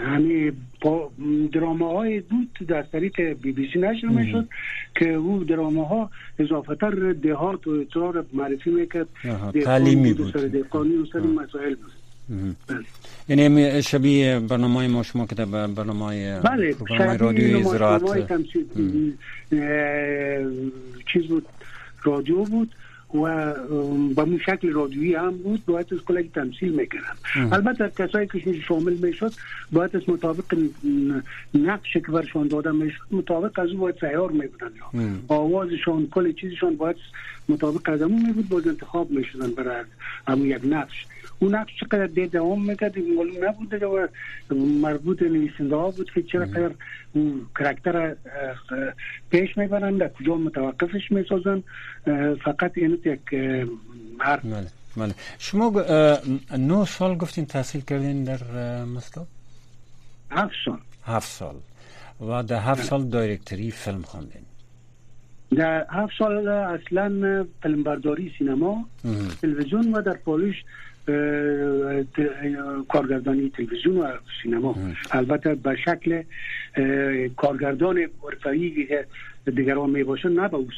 همین 0.00 0.52
دراما 1.52 1.92
های 1.92 2.20
بود 2.20 2.66
در 2.68 2.82
طریق 2.82 3.20
بی 3.20 3.52
بی 3.52 3.70
سی 3.72 3.78
نشر 3.78 4.06
می‌شد 4.06 4.48
که 4.94 5.12
او 5.12 5.44
دراما 5.44 5.84
ها 5.84 6.10
اضافه 6.38 6.74
تر 6.74 7.12
دهات 7.12 7.66
و 7.66 7.70
اطرار 7.70 8.24
معرفی 8.32 8.70
می‌کرد. 8.70 9.08
تعلیمی 9.64 10.12
بود 10.14 10.32
دهقانی 10.32 10.96
و 10.96 11.06
سر 11.06 11.20
مسائل 11.20 11.74
بود. 11.74 11.92
یعنی 13.28 13.82
شبیه 13.82 14.40
برنامه 14.40 14.88
ما 14.88 15.02
شما 15.02 15.26
که 15.26 15.34
برنامه 15.34 16.40
بله 16.40 16.74
برنامه 16.74 17.16
رادیوی 17.16 17.62
زراعت. 17.62 18.02
چیز 21.12 21.22
بود 21.28 21.46
رادیو 22.04 22.44
بود. 22.44 22.74
و 23.14 23.54
با 24.14 24.22
اون 24.22 24.38
شکل 24.38 24.72
رادیویی 24.72 25.14
هم 25.14 25.36
بود 25.36 25.64
باید 25.66 25.94
از 25.94 25.98
کلک 25.98 26.32
تمثیل 26.32 26.72
می‌کنن 26.72 27.50
البته 27.52 27.92
کسایی 27.98 28.26
که 28.26 28.52
شامل 28.68 28.92
می‌شد 28.92 29.32
باید 29.72 29.96
از 29.96 30.02
مطابق 30.08 30.44
نقش 31.54 31.92
که 31.92 32.12
برشان 32.12 32.48
داده 32.48 32.70
می‌شد 32.70 33.00
مطابق 33.10 33.58
از 33.58 33.68
او 33.68 33.78
باید 33.78 34.00
سیار 34.00 34.30
میبودن 34.30 34.70
آوازشان 35.28 36.08
کل 36.10 36.32
چیزشان 36.32 36.76
باید 36.76 36.96
مطابق 37.48 37.88
از 37.88 38.02
امون 38.02 38.26
میبود 38.26 38.48
باید 38.48 38.68
انتخاب 38.68 39.10
می‌شدن 39.10 39.50
برای 39.50 39.84
همون 40.28 40.46
یک 40.46 40.60
نقش. 40.64 41.06
اون 41.42 41.54
نقش 41.54 41.70
چقدر 41.80 42.06
دیر 42.06 42.26
دوام 42.26 42.62
می‌کرد 42.64 42.98
معلوم 42.98 43.44
نبوده 43.44 43.86
و 43.86 44.06
مربوط 44.86 45.22
نویسنده 45.22 45.76
ها 45.76 45.90
بود 45.90 46.10
که 46.14 46.22
چقدر 46.22 46.70
اون 47.12 47.46
کرکتر 47.58 48.16
پیش 49.30 49.56
می‌برن 49.56 49.96
در 49.96 50.08
کجا 50.08 50.34
متوقفش 50.34 51.12
می‌سازن 51.12 51.62
فقط 52.44 52.72
این 52.74 52.98
یک 53.04 53.34
حرف. 54.18 54.44
بله 54.44 54.66
بله. 54.96 55.14
شما 55.38 55.84
نو 56.58 56.84
سال 56.84 57.16
گفتین 57.16 57.46
تحصیل 57.46 57.80
کردین 57.80 58.24
در 58.24 58.40
مسکو 58.84 59.20
هفت 60.30 60.54
سال. 60.64 60.78
هفت 61.06 61.28
سال. 61.28 61.54
و 62.20 62.42
در 62.42 62.60
هفت 62.60 62.82
سال 62.82 63.04
دایرکتری 63.04 63.70
فیلم 63.70 64.02
خواندین. 64.02 64.42
در 65.56 65.86
هفت 65.90 66.12
سال 66.18 66.48
اصلا 66.48 67.46
فیلمبرداری 67.62 68.32
سینما 68.38 68.88
تلویزیون 69.42 69.92
و 69.92 70.02
در 70.02 70.12
پالیش 70.12 70.64
کارگردانی 72.88 73.52
تلویزیون 73.56 73.96
و 73.96 74.12
سینما. 74.42 74.76
البته 75.10 75.54
به 75.54 75.76
شکل 75.76 76.22
کارگردان 77.36 77.98
حرفه‌ای 78.22 78.86
که 78.86 79.06
دیگران 79.50 79.90
می 79.90 80.04
باشه 80.04 80.28
نه 80.28 80.48
به 80.48 80.56
او 80.56 80.68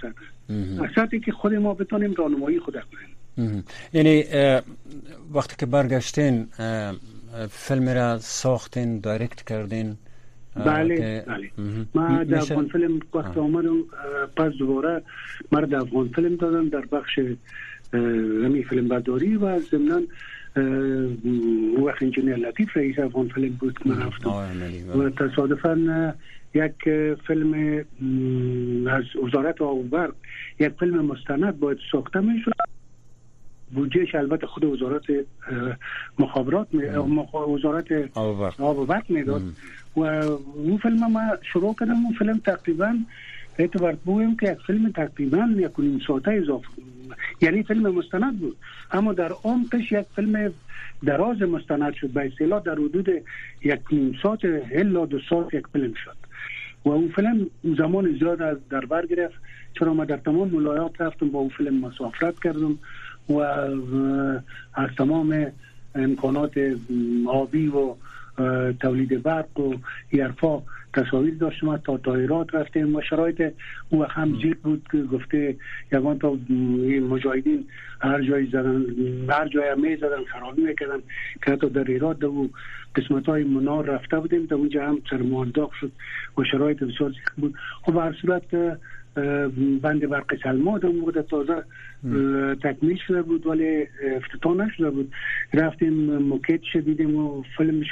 سطح 0.95 1.19
که 1.19 1.33
خود 1.33 1.55
ما 1.55 1.75
بتونیم 1.75 2.15
راهنمایی 2.15 2.61
خود 2.61 2.75
کنیم. 2.75 3.65
یعنی 3.93 4.25
وقتی 5.35 5.57
که 5.59 5.67
برگشتین 5.67 6.49
فیلم 7.51 7.89
را 7.89 8.19
ساختین 8.19 9.01
دایرکت 9.01 9.43
کردین؟ 9.43 9.97
بله 10.57 11.25
بله. 11.27 11.51
ما 11.95 12.25
در 12.25 12.37
افغان 12.37 12.69
فیلم 12.69 13.01
وقت 13.15 13.39
آمدم 13.39 13.77
پس 14.37 14.53
دوباره 14.53 15.03
مرد 15.53 15.69
در 15.69 15.79
افغان 15.79 16.09
فیلم 16.09 16.37
دادم 16.37 16.69
در 16.69 16.81
بخش 16.81 17.21
همی 18.45 18.65
فیلم 18.65 18.89
برداری 18.89 19.37
و 19.37 19.59
ضمنا 19.59 20.01
وقت 21.85 22.03
انجینیر 22.03 22.37
لطیف 22.37 22.77
رئیس 22.77 22.99
افغان 22.99 23.29
فیلم 23.29 23.57
بود 23.61 23.79
که 23.79 23.89
من 23.89 24.03
رفتم. 24.03 24.31
و 24.99 25.11
تصادفا 25.11 26.15
یک 26.55 26.75
فیلم 27.27 27.85
از 28.87 29.05
وزارت 29.25 29.63
آوبر 29.63 30.13
یک 30.61 30.73
فیلم 30.81 31.05
مستند 31.05 31.61
باید 31.61 31.79
ساخته 31.93 32.21
می 32.21 32.41
شد 32.45 32.53
بودجهش 33.75 34.15
البته 34.15 34.47
خود 34.47 34.65
وزارت 34.65 35.03
مخابرات 36.19 36.69
وزارت 37.49 38.19
آب 38.59 38.91
و 38.91 39.03
می‌داد 39.09 39.43
و 39.97 40.01
اون 40.01 40.77
فیلم 40.83 41.13
ما 41.13 41.21
شروع 41.53 41.75
کردم 41.81 42.05
اون 42.05 42.15
فیلم 42.19 42.39
تقریبا 42.39 42.99
اعتبار 43.59 43.93
بگویم 43.93 44.37
که 44.37 44.53
یک 44.53 44.59
فیلم 44.67 44.91
تقریبا 44.91 45.49
یک 45.57 45.71
ساعته 46.07 46.31
اضافه 46.31 46.69
یعنی 47.41 47.63
فیلم 47.63 47.95
مستند 47.95 48.39
بود. 48.39 48.57
اما 48.93 49.13
در 49.13 49.33
عمقش 49.45 49.93
یک 49.93 50.07
فیلم 50.17 50.53
دراز 51.05 51.43
مستند 51.43 51.95
شد. 51.95 52.11
به 52.11 52.27
اصطلاح 52.27 52.63
در 52.63 52.73
حدود 52.73 53.09
یک 53.65 53.81
نیم 53.91 54.15
ساعت 54.23 54.41
الا 54.73 55.07
دو 55.07 55.19
ساعت 55.31 55.55
یک 55.55 55.67
فیلم 55.73 55.95
شد. 56.05 56.17
و 56.85 56.89
اون 56.89 57.09
فیلم 57.09 57.47
زمان 57.79 58.19
زیاد 58.19 58.43
از 58.43 58.57
در 58.71 58.85
بر 58.85 59.07
گرفت. 59.07 59.35
چرا 59.79 59.95
ما 59.95 60.05
در 60.05 60.17
تمام 60.17 60.49
ملایات 60.49 61.01
رفتم 61.01 61.29
با 61.29 61.39
اون 61.39 61.49
فیلم 61.49 61.87
مسافرت 61.87 62.35
کردم 62.45 62.79
و 63.29 63.39
از 64.75 64.91
تمام 64.99 65.47
امکانات 65.95 66.53
آبی 67.27 67.67
و 67.69 67.95
تولید 68.81 69.23
برق 69.23 69.61
و 69.61 69.75
یرفا 70.13 70.63
تصاویر 70.95 71.35
داشتم 71.35 71.77
تا 71.77 71.99
تایرات 71.99 72.55
رفتیم 72.55 72.97
و 72.97 73.01
شرایط 73.01 73.53
او 73.89 74.05
هم 74.05 74.39
زیر 74.43 74.57
بود 74.63 74.87
که 74.93 75.03
گفته 75.03 75.57
یکان 75.93 76.19
تا 76.19 76.39
مجاهدین 77.11 77.65
هر 78.01 78.23
جای 78.23 78.47
زدن 78.47 78.85
هر 79.29 79.49
جای 79.49 79.75
می 79.75 79.97
زدن 79.97 80.25
خرابی 80.33 80.63
می‌کردن 80.63 80.99
که 81.45 81.51
حتی 81.51 81.69
در 81.69 81.85
ایراد 81.85 82.19
دو 82.19 82.49
قسمت 82.97 83.27
های 83.27 83.45
منار 83.45 83.85
رفته 83.85 84.21
بودیم 84.21 84.47
در 84.47 84.55
اونجا 84.55 84.87
هم 84.87 84.99
سرمانداغ 85.11 85.73
شد 85.73 85.93
و 86.39 86.45
شرایط 86.45 86.85
بسیار 86.85 87.13
بود. 87.37 87.55
خب 87.83 87.97
هر 87.97 88.13
صورت 88.23 88.79
بند 89.83 90.09
برق 90.09 90.35
سلما 90.43 90.79
در 90.79 91.23
تازه 91.23 91.63
تکمیل 92.63 92.99
شده 93.07 93.23
بود 93.23 93.47
ولی 93.47 93.87
افتتاح 94.17 94.57
نشده 94.57 94.91
بود. 94.91 95.13
رفتیم 95.55 95.93
موکت 96.19 96.63
شدیدیم 96.73 97.17
و 97.17 97.43
فیلم 97.57 97.83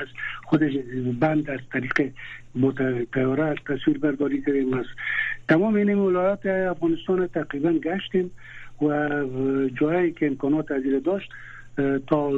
از 0.00 0.08
خودش 0.44 0.72
بند 1.20 1.50
از 1.50 1.60
طریق 1.72 2.12
تیاره 3.14 3.44
از 3.44 3.56
تصویر 3.66 3.98
برداری 3.98 4.42
کردیم. 4.42 4.74
از 4.74 4.86
تمام 5.48 5.74
این 5.74 5.94
ولایات 5.94 6.46
افغانستان 6.46 7.26
تقریبا 7.26 7.72
گشتیم 7.72 8.30
و 8.82 9.08
جایی 9.80 10.12
که 10.12 10.26
امکانات 10.26 10.70
از 10.70 10.82
داشت 11.04 11.30
تا 12.06 12.32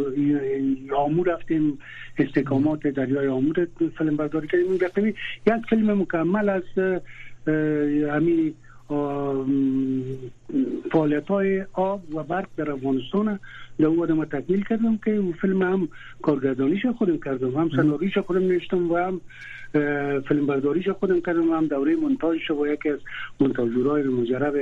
آمور 0.97 1.35
رفتیم 1.35 1.79
استقامات 2.19 2.87
دریای 2.87 3.29
آمور 3.29 3.67
فیلم 3.99 4.17
برداری 4.17 4.49
کردیم. 4.49 5.15
یک 5.47 5.67
فیلم 5.71 6.01
مکمل 6.01 6.49
از 6.49 6.63
همین 8.11 8.55
فعالیت 10.93 11.27
های 11.29 11.65
آب 11.73 12.15
و 12.15 12.23
برق 12.23 12.49
در 12.57 12.71
افغانستان 12.71 13.39
در 13.79 13.89
ما 13.89 14.25
تکمیل 14.25 14.65
کردم 14.65 14.97
که 15.05 15.23
فیلم 15.41 15.63
هم 15.63 15.89
کارگردانیش 16.23 16.87
خودم 16.87 17.19
کردم 17.19 17.51
هم 17.51 17.71
سناریش 17.77 18.19
خودم 18.19 18.41
نوشتم 18.41 18.91
و 18.91 18.97
هم 18.97 19.21
فیلم 20.21 20.47
برداریش 20.47 20.89
خودم 20.89 21.21
کردم 21.21 21.51
و 21.51 21.55
هم 21.55 21.67
دوره 21.67 21.97
منتاجش 21.97 22.51
و 22.51 22.67
یکی 22.67 22.89
از 22.89 22.99
منتاجورای 23.41 24.03
مجرب 24.03 24.55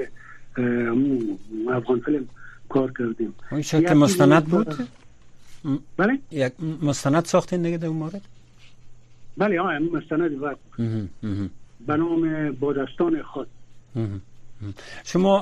افغان 1.70 2.00
فیلم 2.00 2.26
کار 2.68 2.92
کردیم 2.98 3.34
این 3.52 3.62
شکل 3.62 3.94
مستند 3.94 4.44
بود؟ 4.44 4.74
بله؟ 5.96 6.18
یک 6.30 6.52
مستند 6.82 7.24
ساختین 7.24 7.62
دیگه 7.62 7.76
در 7.76 7.88
مورد؟ 7.88 8.22
بله 9.36 9.62
ها 9.62 9.78
مستند 9.78 10.38
بود 10.38 10.56
به 11.86 11.96
نام 11.96 12.52
بادستان 12.52 13.22
خود 13.22 13.48
شما 15.04 15.40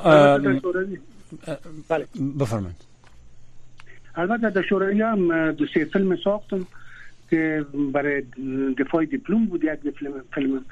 بله. 1.89 2.07
بفرمایید. 2.41 2.77
البته 4.15 4.51
در 4.51 4.63
شوروی 4.63 5.03
هم 5.03 5.53
دو 5.53 5.67
سه 5.75 5.85
فیلم 5.85 6.17
ساختم 6.17 6.67
که 7.31 7.65
برای 7.93 8.23
دفاع 8.79 9.05
دیپلم 9.05 9.47
بود. 9.47 9.65
یک 9.65 9.95
فیلم 9.99 10.13
فیلم 10.35 10.65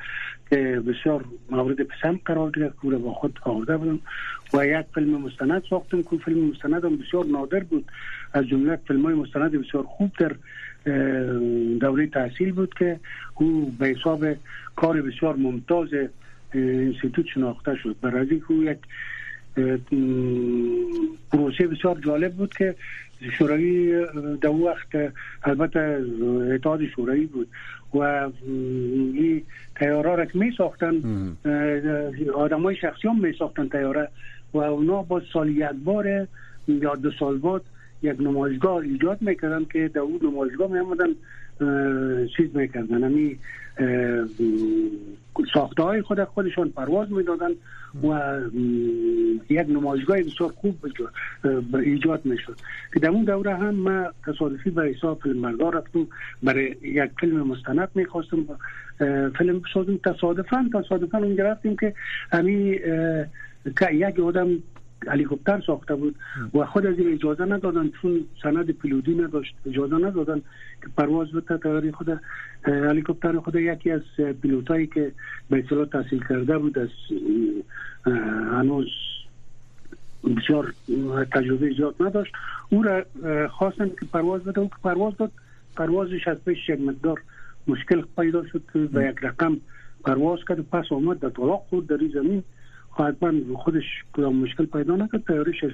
که 0.51 0.83
بسیار 0.87 1.25
مورد 1.51 1.83
پسند 1.83 2.21
قرار 2.25 2.51
گرفت. 2.51 2.75
که 2.83 2.89
با 2.89 3.13
خود 3.13 3.39
آورده 3.43 3.77
بودم. 3.77 3.99
و 4.55 4.67
یک 4.67 4.87
فیلم 4.95 5.21
مستند 5.23 5.63
ساختم 5.71 6.03
که 6.03 6.17
فیلم 6.25 6.51
مستند 6.51 6.85
هم 6.85 6.97
بسیار 6.97 7.25
نادر 7.25 7.61
بود. 7.61 7.85
از 8.33 8.47
جمله 8.47 8.77
فیلم 8.77 9.03
های 9.03 9.15
مستند 9.15 9.53
بسیار 9.53 9.83
خوب 9.83 10.13
در 10.19 10.37
دوره 11.81 12.07
تحصیل 12.07 12.53
بود 12.53 12.75
که 12.75 13.01
او 13.35 13.71
به 13.79 13.87
حساب 13.87 14.27
کار 14.77 15.03
بسیار 15.03 15.37
ممتاز 15.37 15.89
انستیتوت 16.55 17.27
شناخته 17.35 17.77
شد. 17.83 17.97
برای 18.03 18.29
اینکه 18.31 18.55
یک 18.55 18.79
پروسه 21.33 21.67
بسیار 21.67 22.01
جالب 22.05 22.35
بود 22.35 22.55
که 22.55 22.75
شوروی 23.39 24.07
در 24.41 24.51
وقت 24.51 25.13
البته 25.45 26.05
اتحاد 26.55 26.87
شوروی 26.87 27.27
بود 27.27 27.49
و 27.95 28.31
این 29.15 29.43
تیاره 29.77 30.17
را 30.17 30.25
که 30.25 30.39
می 30.39 30.53
ساختن 30.59 30.95
آدم 32.35 32.63
های 32.63 32.77
شخصی 32.77 33.09
هم 33.09 33.21
می 33.21 33.33
ساختن 33.39 33.69
تیاره 33.69 34.09
و 34.55 34.59
اونا 34.59 35.03
با 35.03 35.23
سال 35.33 35.49
یک 35.49 35.71
بار 35.85 36.29
یا 36.69 36.95
دو 36.95 37.11
سال 37.19 37.39
بعد 37.39 37.63
یک 38.03 38.21
نمایشگاه 38.21 38.77
ایجاد 38.77 39.23
می‌کردن 39.23 39.65
که 39.73 39.91
در 39.95 40.01
اون 40.01 40.21
نمایشگاه 40.23 40.71
می 40.71 40.79
آمدن 40.79 41.09
چیز 42.37 42.57
می‌کردن. 42.57 43.05
همی 43.05 43.39
ساخته 45.55 45.83
های 45.83 46.03
خود 46.03 46.25
خودشان 46.25 46.69
پرواز 46.71 47.13
می‌دادن 47.13 47.51
و 48.03 48.41
یک 49.51 49.67
نمایشگاه 49.69 50.23
بسیار 50.23 50.53
خوب 50.57 50.77
ایجاد 51.75 52.21
می‌شد. 52.25 52.57
که 52.95 53.01
در 53.01 53.09
اون 53.09 53.25
دوره 53.25 53.55
هم 53.55 53.75
ما 53.75 54.07
تصادفی 54.27 54.71
به 54.71 54.83
حساب 54.83 55.21
فیلم 55.23 55.43
بردار 55.43 55.75
رفتم 55.75 56.07
برای 56.43 56.75
یک 56.83 57.11
فیلم 57.21 57.47
مستند 57.47 57.89
می‌خواستم 57.95 58.47
فیلم 59.39 59.61
بسازم 59.61 59.97
تصادفا 60.05 60.71
تصادفا 60.75 61.19
اونجا 61.19 61.45
رفتیم 61.45 61.77
که 61.77 61.95
همی 62.33 62.79
یک 63.93 64.21
آدم 64.21 64.49
هلیکوپتر 65.09 65.63
ساخته 65.67 65.95
بود 65.95 66.15
و 66.55 66.65
خود 66.67 66.87
از 66.87 66.99
این 66.99 67.13
اجازه 67.13 67.45
ندادن 67.45 67.91
چون 68.03 68.25
سند 68.43 68.71
پیلوتی 68.71 69.15
نداشت. 69.15 69.55
اجازه 69.67 69.97
ندادن 69.97 70.43
که 70.83 70.89
پرواز 70.97 71.33
بده 71.33 71.59
تیاری 71.59 71.93
خود 71.93 72.21
هلیکوپتر 72.65 73.39
خود 73.39 73.55
یکی 73.55 73.91
از 73.91 74.03
پیلوتایی 74.43 74.87
که 74.87 75.13
به 75.51 75.59
اصطلاح 75.59 75.85
تحصیل 75.85 76.25
کرده 76.29 76.59
بود 76.59 76.79
از 76.79 76.89
هنوز 78.53 78.87
بسیار 80.37 80.75
تجربه 81.33 81.75
زیاد 81.77 81.95
نداشت. 82.01 82.33
او 82.69 82.83
را 82.83 83.05
خواستن 83.49 83.89
که 83.89 84.07
پرواز 84.13 84.45
بده. 84.45 84.61
او 84.61 84.69
که 84.69 84.77
پرواز 84.85 85.17
داد 85.17 85.33
پروازش 85.77 86.29
از 86.29 86.45
پیش 86.45 86.69
یک 86.69 86.81
مقدار 86.81 87.23
مشکل 87.69 88.03
پیدا 88.19 88.47
شد 88.47 88.63
و 88.95 89.03
یک 89.03 89.17
رقم 89.23 89.57
پرواز 90.05 90.39
کرد 90.49 90.61
پس 90.61 90.93
آمد 90.93 91.19
در 91.19 91.29
طلاق 91.29 91.63
خود 91.71 91.87
در 91.87 91.99
زمین. 92.15 92.43
حتما 92.97 93.33
خودش 93.57 93.85
کدام 94.13 94.37
مشکل 94.37 94.67
پیدا 94.67 94.97
نکرد 94.97 95.25
تیاریش 95.27 95.65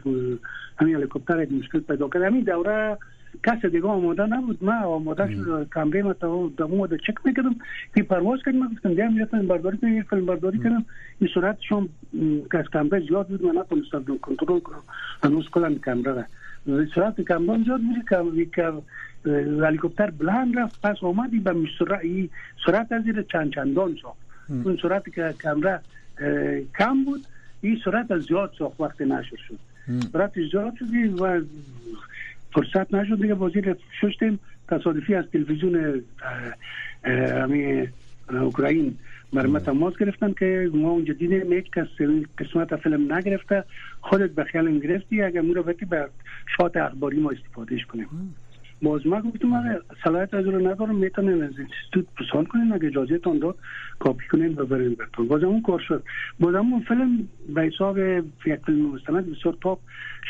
همین 0.76 0.96
هلیکوپتر 0.96 1.42
یک 1.42 1.52
مشکل 1.52 1.80
پیدا 1.80 2.08
کرد. 2.08 2.22
همین 2.22 2.44
دوره 2.44 2.98
کس 3.44 3.64
دیگه 3.64 3.86
آماده 3.86 4.26
نبود. 4.26 4.64
ما 4.64 4.84
آماده 4.84 5.32
شد 5.32 5.68
کمره 5.74 6.02
ما 6.02 6.12
تا 6.12 6.50
دمو 6.56 6.86
ده 6.86 6.98
چک 6.98 7.14
می‌کردم. 7.24 7.56
که 7.94 8.02
پرواز 8.02 8.40
کردم. 8.46 8.58
من 8.58 8.68
گفتم 8.74 8.88
دیگه 8.88 9.08
می‌رفتم 9.08 9.46
برداری 9.46 9.78
کنم 9.78 9.96
یک 9.98 10.04
فیلم 10.10 10.26
برداری 10.26 10.58
کردم 10.58 10.84
این 11.18 11.30
سرعت 11.34 11.56
شما 11.60 11.88
از 12.50 12.64
کمره 12.72 13.00
زیاد 13.08 13.28
بود 13.28 13.44
من 13.44 13.60
نتونستم 13.60 14.18
کنترل 14.22 14.60
کنم. 14.60 14.82
هنوز 15.22 15.48
کلن 15.48 15.74
کمره 15.74 16.12
را. 16.12 16.24
سرعت 16.94 17.20
کمره 17.20 17.64
زیاد 17.64 17.80
بود. 17.80 18.52
که 18.54 18.72
هلیکوپتر 19.66 20.10
بلند 20.10 20.58
رفت 20.58 20.86
پس 20.86 20.96
آمدی 21.02 21.38
به 21.38 21.54
سرعت 22.66 22.92
از 22.92 23.02
زیر 23.02 23.22
چند 23.22 23.54
چندان 23.54 23.96
ساخت. 24.02 24.18
اون 24.64 24.78
سرعت 24.82 25.14
که 25.14 25.34
کمره 25.42 25.80
کم 26.78 27.04
بود. 27.04 27.20
این 27.60 27.80
سرعت 27.84 28.10
از 28.10 28.22
زیاد 28.22 28.54
ساخت 28.58 28.80
وقت 28.80 29.00
نشر 29.00 29.36
شد. 29.48 29.58
سرعت 30.12 30.32
زیاد 30.50 30.74
شدی 30.78 31.04
و 31.04 31.40
فرصت 32.52 32.94
نشد 32.94 33.22
دیگه. 33.22 33.34
بازی 33.34 33.62
ششتیم. 34.00 34.38
تصادفی 34.68 35.14
از 35.14 35.24
تلویزیون 35.32 36.02
همی 37.04 37.88
اوکراین 38.30 38.96
برای 39.32 39.60
تماس 39.60 39.96
گرفتن 39.96 40.32
که 40.32 40.70
ما 40.74 40.90
اونجا 40.90 41.14
دیدیم 41.14 41.52
یک 41.52 41.72
کس 41.72 41.86
قسمت 42.38 42.76
فیلم 42.76 43.12
نگرفته. 43.12 43.64
خودت 44.00 44.30
به 44.30 44.44
خیال 44.44 44.78
گرفتی 44.78 45.22
اگر 45.22 45.40
مو 45.40 45.54
رو 45.54 45.62
به 45.62 46.08
شات 46.56 46.76
اخباری 46.76 47.20
ما 47.20 47.30
استفادهش 47.30 47.84
کنیم. 47.84 48.34
باز 48.82 49.06
ما 49.06 49.20
گفتم 49.20 49.52
اگر 49.52 49.80
صلاحیت 50.04 50.34
از 50.34 50.46
رو 50.46 50.68
ندارم 50.68 50.94
می‌تونین 50.94 51.42
از 51.42 51.50
اینستیتوت 51.58 52.06
پرسان 52.18 52.44
کنین 52.44 52.72
اگه 52.72 52.86
اجازه 52.86 53.18
تان 53.18 53.38
داد؟ 53.38 53.56
کاپی 53.98 54.24
کنین 54.30 54.58
و 54.58 54.66
برین 54.66 54.94
برتون 54.94 55.28
باز 55.28 55.42
اون 55.42 55.62
کار 55.62 55.78
شد. 55.88 56.02
باز 56.40 56.54
اون 56.54 56.84
فیلم 56.88 57.28
به 57.54 57.62
حساب 57.62 57.98
یک 57.98 58.60
فیلم 58.66 58.94
مستند 58.94 59.30
بسیار 59.30 59.56
تاپ 59.60 59.78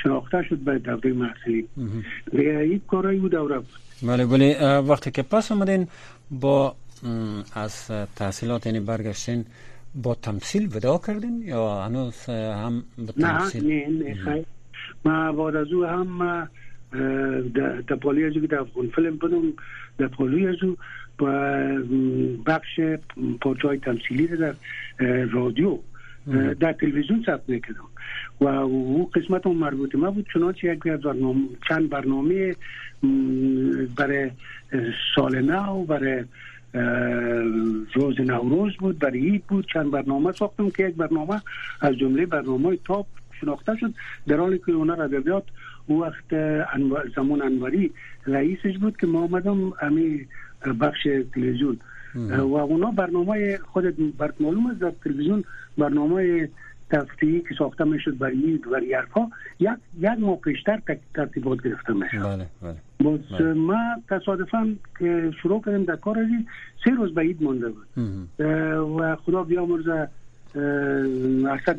شناخته 0.02 0.42
شد 0.42 0.58
به 0.58 0.78
دوره 0.78 1.12
محصلی. 1.12 1.68
دیگه 2.30 2.58
این 2.58 2.80
کارایی 2.88 3.18
بود 3.18 3.30
دوره 3.30 3.58
بود 3.58 3.68
بله 4.02 4.26
بله 4.26 4.78
وقتی 4.78 5.10
که 5.10 5.22
پس 5.22 5.52
آمدین 5.52 5.86
با 6.30 6.74
از 7.54 7.90
تحصیلات 8.16 8.66
یعنی 8.66 8.80
برگشتین 8.80 9.44
با 9.94 10.14
تمثیل 10.14 10.76
ودا 10.76 11.00
کردین 11.06 11.42
یا 11.42 11.82
هنوز 11.84 12.26
هم 12.28 12.82
به 12.98 13.12
تمثیل؟ 13.12 13.64
نه 13.64 13.88
نه 13.88 14.14
نه 14.24 14.44
ما 15.04 15.32
بعد 15.32 15.56
از 15.56 15.72
او 15.72 15.84
هم 15.84 16.48
پالی 18.00 18.24
ازو 18.24 18.40
که 18.40 18.46
در 18.46 18.59
افغان 18.59 18.88
فیلم 18.88 19.16
بدم 19.16 19.42
در 19.98 20.07
پالی 20.07 20.46
ازو 20.46 20.76
با 21.18 21.31
بخش 22.46 22.81
پارچه 23.40 23.76
تمثیلی 23.76 24.26
در 24.26 24.55
رادیو 25.33 25.78
در 26.61 26.72
تلویزیون 26.72 27.22
ثبت 27.26 27.48
می‌کردم 27.48 27.85
و 28.40 28.46
او 28.46 29.11
قسمت 29.14 29.46
اون 29.46 29.57
مربوط 29.57 29.94
ما 29.94 30.11
بود 30.11 30.26
چنانچه 30.35 30.72
یک 30.72 30.78
برنامه 30.78 31.40
چند 31.68 31.88
برنامه 31.88 32.55
برای 33.96 34.31
سال 35.14 35.40
نو 35.40 35.85
برای 35.85 36.24
روز 37.94 38.20
نوروز 38.20 38.76
بود 38.76 38.98
برای 38.98 39.20
عید 39.20 39.44
بود 39.46 39.66
چند 39.72 39.90
برنامه 39.90 40.33
ساختم 40.33 40.70
که 40.70 40.88
یک 40.88 40.94
برنامه 40.94 41.40
از 41.81 41.96
جمله 41.96 42.26
برنامه 42.26 42.78
تاپ 42.85 43.07
شناخته 43.40 43.76
شد. 43.76 43.94
در 44.28 44.37
حالی 44.37 44.59
که 44.59 44.72
هنر 44.72 45.02
ادبیات 45.02 45.44
او 45.86 46.02
وقت 46.02 46.34
زمان 47.16 47.42
انواری 47.42 47.92
رئیسش 48.26 48.78
بود 48.78 48.96
که 48.96 49.06
ما 49.06 49.22
آمدم 49.22 49.72
امی 49.82 50.26
بخش 50.80 51.08
تلویزیون. 51.34 51.78
و 52.38 52.54
اونا 52.54 52.90
برنامه 52.90 53.58
خود 53.58 54.16
برد 54.18 54.34
معلوم 54.40 54.66
است 54.66 54.80
در 54.80 54.92
تلویزیون 55.04 55.44
برنامه 55.78 56.48
تفتیحی 56.90 57.40
که 57.40 57.54
ساخته 57.58 57.84
می‌شد 57.84 58.18
برای 58.18 58.58
برای 58.72 58.94
حرفا 58.94 59.30
یک 59.60 59.70
یک 60.00 60.10
ماه 60.18 60.36
پیشتر 60.36 60.80
ترتیبات 61.14 61.62
گرفته 61.62 61.92
می‌شد. 61.92 62.18
بله 62.18 62.46
بله. 62.62 62.76
باز 63.00 63.20
بله. 63.20 63.52
ما 63.52 63.78
تصادفا 64.08 64.74
که 64.98 65.30
شروع 65.42 65.62
کردیم 65.66 65.84
در 65.84 65.96
کار 65.96 66.18
ازی 66.18 66.46
سه 66.84 66.90
روز 66.90 67.14
به 67.14 67.20
عید 67.20 67.42
مانده 67.42 67.68
بود. 67.68 67.86
و 68.98 69.16
خدا 69.16 69.42
بیامرزه 69.42 70.08
اسد 71.48 71.78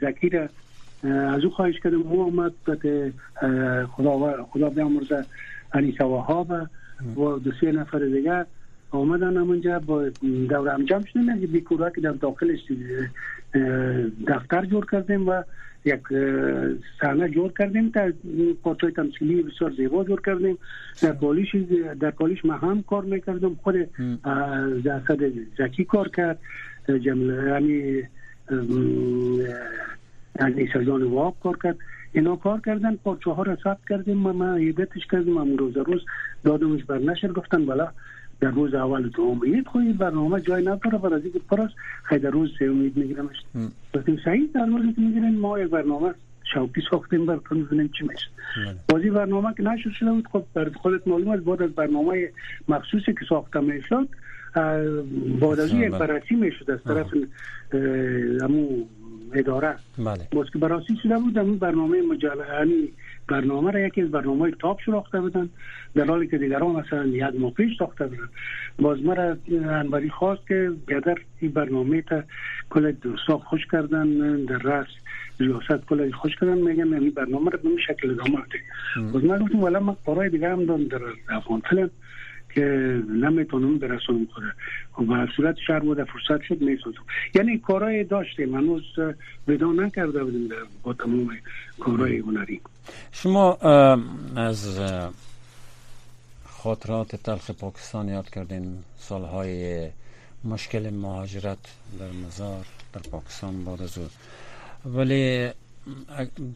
زکی 0.00 0.28
را 0.28 0.48
از 1.04 1.44
او 1.44 1.50
خواهش 1.50 1.80
کردم 1.80 2.02
او 2.02 2.22
آمد 2.22 2.52
خدا 3.86 4.44
خدا 4.44 4.68
بیامرزه 4.70 5.24
علی 5.72 5.94
سواها 5.98 6.46
و 7.16 7.38
دو 7.38 7.52
سه 7.60 7.72
نفر 7.72 7.98
دیگر 7.98 8.46
آمدن 8.90 9.36
همونجا 9.36 9.78
با 9.78 10.08
دور 10.48 10.68
هم 10.68 10.84
جمع 10.84 11.06
شدیم. 11.06 11.42
یک 11.42 11.50
بیکورا 11.50 11.90
که 11.90 12.00
در 12.00 12.10
داخلش 12.10 12.60
دفتر 14.28 14.64
جور 14.64 14.86
کردیم 14.92 15.28
و 15.28 15.42
یک 15.84 16.00
صحنه 17.00 17.28
جور 17.28 17.52
کردیم. 17.58 17.90
تا 17.90 18.12
پارچای 18.62 18.90
تمثیلی 18.90 19.42
بسیار 19.42 19.72
زیبا 19.76 20.04
جور 20.04 20.20
کردیم. 20.20 20.58
در 21.02 21.12
پالیش 21.12 21.56
در 22.00 22.10
پالیش 22.10 22.44
ما 22.44 22.52
هم 22.52 22.82
کار 22.82 23.04
می‌کردم 23.04 23.54
خود 23.62 23.76
جسد 24.84 25.32
زکی 25.58 25.84
کار 25.84 26.08
کرد. 26.08 26.38
جمله 26.88 27.48
یعنی 27.48 28.02
از 30.38 30.52
جان 30.86 31.02
واب 31.02 31.36
کار 31.42 31.58
کرد. 31.62 31.76
اینا 32.12 32.36
کار 32.36 32.60
کردن 32.66 32.96
پارچه 32.96 33.30
ها 33.30 33.42
را 33.42 33.56
ثبت 33.64 33.78
کردیم 33.88 34.16
ما 34.16 34.32
ما 34.32 34.54
هیدتش 34.54 35.06
کردیم 35.10 35.36
امون 35.36 35.58
روز 35.58 35.76
روز 35.76 36.00
دادمش 36.44 36.84
بر 36.84 36.98
نشر 36.98 37.28
گفتن 37.28 37.66
بلا 37.66 37.88
در 38.40 38.50
روز 38.50 38.74
اول 38.74 39.08
تو 39.08 39.22
امید 39.22 39.66
خوی 39.66 39.92
برنامه 39.92 40.40
جای 40.40 40.62
نداره 40.62 40.98
برای 40.98 41.22
اینکه 41.22 41.38
پرس 41.50 41.70
خیلی 42.02 42.20
در 42.20 42.30
روز 42.30 42.50
سه 42.58 42.64
امید 42.64 42.96
میگیرمش. 42.96 43.36
گفتیم 43.94 44.18
صحیح 44.24 44.48
در 44.54 44.66
که 44.66 45.00
می‌گیرن 45.00 45.34
ما 45.34 45.60
یک 45.60 45.70
برنامه 45.70 46.14
شوقی 46.54 46.82
ساختیم 46.90 47.26
براتون 47.26 47.64
ببینیم 47.64 47.90
چی 47.98 48.04
میشه. 48.04 48.26
بازی 48.88 49.10
برنامه 49.10 49.54
که 49.56 49.62
نشد 49.62 49.90
شده 49.90 50.12
بود 50.12 50.26
خب 50.32 50.44
بر 50.54 50.70
خودت 50.70 51.08
معلوم 51.08 51.28
است 51.28 51.44
بعد 51.44 51.62
از 51.62 51.70
برنامه 51.70 52.28
مخصوصی 52.68 53.12
که 53.12 53.24
ساخته 53.28 53.60
می‌شد 53.60 54.08
بعد 55.40 55.60
از 55.60 55.72
یک 55.72 55.90
بررسی 55.90 56.34
می‌شد 56.34 56.70
از 56.70 56.84
طرف 56.84 57.06
همون 58.42 58.84
اداره. 59.34 59.76
بله. 59.98 60.44
که 60.52 60.58
براسی 60.58 60.96
شده 61.02 61.18
بود 61.18 61.38
اون 61.38 61.58
برنامه 61.58 62.02
مجله 62.02 62.44
یعنی 62.58 62.88
برنامه 63.28 63.70
را 63.70 63.80
یکی 63.80 64.02
از 64.02 64.10
برنامه 64.10 64.50
تاپ 64.50 64.80
شناخته 64.80 65.20
بودن. 65.20 65.48
در 65.94 66.04
حالی 66.04 66.26
که 66.26 66.38
دیگران 66.38 66.76
مثلا 66.76 67.06
یک 67.06 67.40
ماه 67.40 67.50
پیش 67.50 67.78
ساخته 67.78 68.06
بودن. 68.06 68.28
باز 68.78 68.98
مرا 69.02 69.36
انوری 69.50 70.10
خواست 70.10 70.46
که 70.48 70.72
بیادر 70.86 71.18
این 71.40 71.50
برنامه 71.50 72.02
تا 72.02 72.22
کل 72.70 72.92
دوستا 72.92 73.38
خوش 73.38 73.66
کردن 73.72 74.08
در 74.44 74.58
رأس 74.58 74.88
ریاست 75.40 75.86
کل 75.88 76.10
خوش 76.10 76.36
کردن. 76.36 76.58
میگن 76.58 76.94
این 76.94 77.10
برنامه 77.10 77.50
را 77.50 77.58
به 77.62 77.68
این 77.68 77.78
شکل 77.78 78.10
ادامه 78.10 78.36
بده 78.36 79.12
باز 79.12 79.24
من 79.24 79.38
گفتم 79.38 79.62
ولی 79.62 79.78
من 79.78 79.96
قرای 80.06 80.28
دیگه 80.28 80.48
هم 80.48 80.64
دارم 80.64 80.84
در 80.84 81.00
افغان 81.28 81.62
فیلم 81.70 81.90
که 82.54 82.60
نمی‌تونم 83.08 83.78
برسونم 83.78 84.26
خوده 84.34 85.12
و 85.12 85.26
صورت 85.36 85.56
شهر 85.66 85.78
بوده 85.78 86.04
فرصت 86.04 86.42
شد 86.42 86.60
می‌سازم 86.60 87.04
یعنی 87.34 87.58
کارهای 87.58 88.04
داشتیم. 88.04 88.54
هنوز 88.54 88.82
ودا 89.48 89.72
نکرده 89.72 90.24
بودیم 90.24 90.48
با 90.82 90.92
تمام 90.92 91.36
کارهای 91.80 92.18
هنری. 92.18 92.60
شما 93.12 93.54
از 94.36 94.80
خاطرات 96.44 97.16
تلخ 97.16 97.50
پاکستان 97.50 98.08
یاد 98.08 98.30
کردین. 98.30 98.78
سالهای 98.98 99.88
مشکل 100.44 100.90
مهاجرت 100.90 101.58
در 101.98 102.10
مزار 102.26 102.66
در 102.92 103.00
پاکستان 103.10 103.64
بعد 103.64 103.82
از 103.82 103.98
ولی 104.86 105.50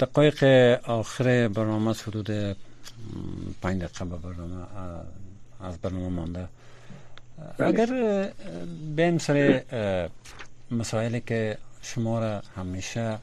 دقایق 0.00 0.44
آخر 0.84 1.48
برنامه 1.48 1.94
حدود 2.06 2.56
پنج 3.62 3.82
دقیقه 3.82 4.04
برنامه 4.04 4.64
از 5.60 5.78
برنامه 5.78 6.08
مانده. 6.08 6.48
اگر 7.58 8.32
بیم 8.96 9.18
سر 9.18 9.62
مسائلی 10.70 11.20
که 11.20 11.58
شما 11.82 12.18
را 12.18 12.42
همیشه 12.56 13.18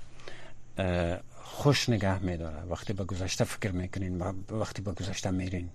خوش 1.36 1.89
نگه 1.89 2.19
میداره. 2.24 2.63
وقتی 2.69 2.93
به 2.93 3.04
گذشته 3.04 3.43
فکر 3.43 3.71
می‌کنین 3.71 4.21
و 4.21 4.34
وقتی 4.50 4.82
به 4.82 4.91
گذشته 4.91 5.32
میرین 5.32 5.69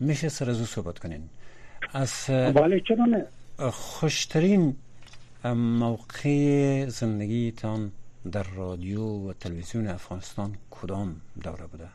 میشه 0.00 0.28
سر 0.28 0.50
از 0.50 0.68
صحبت 0.68 0.98
کنین. 0.98 1.28
از 1.92 2.24
بله 2.28 2.82
خوشترین 3.70 4.76
موقع 5.54 6.86
زندگیتان 6.88 7.92
در 8.32 8.42
رادیو 8.42 9.02
و 9.02 9.32
تلویزیون 9.32 9.88
افغانستان 9.88 10.56
کدام 10.70 11.20
دوره 11.42 11.66
بوده؟ 11.66 11.88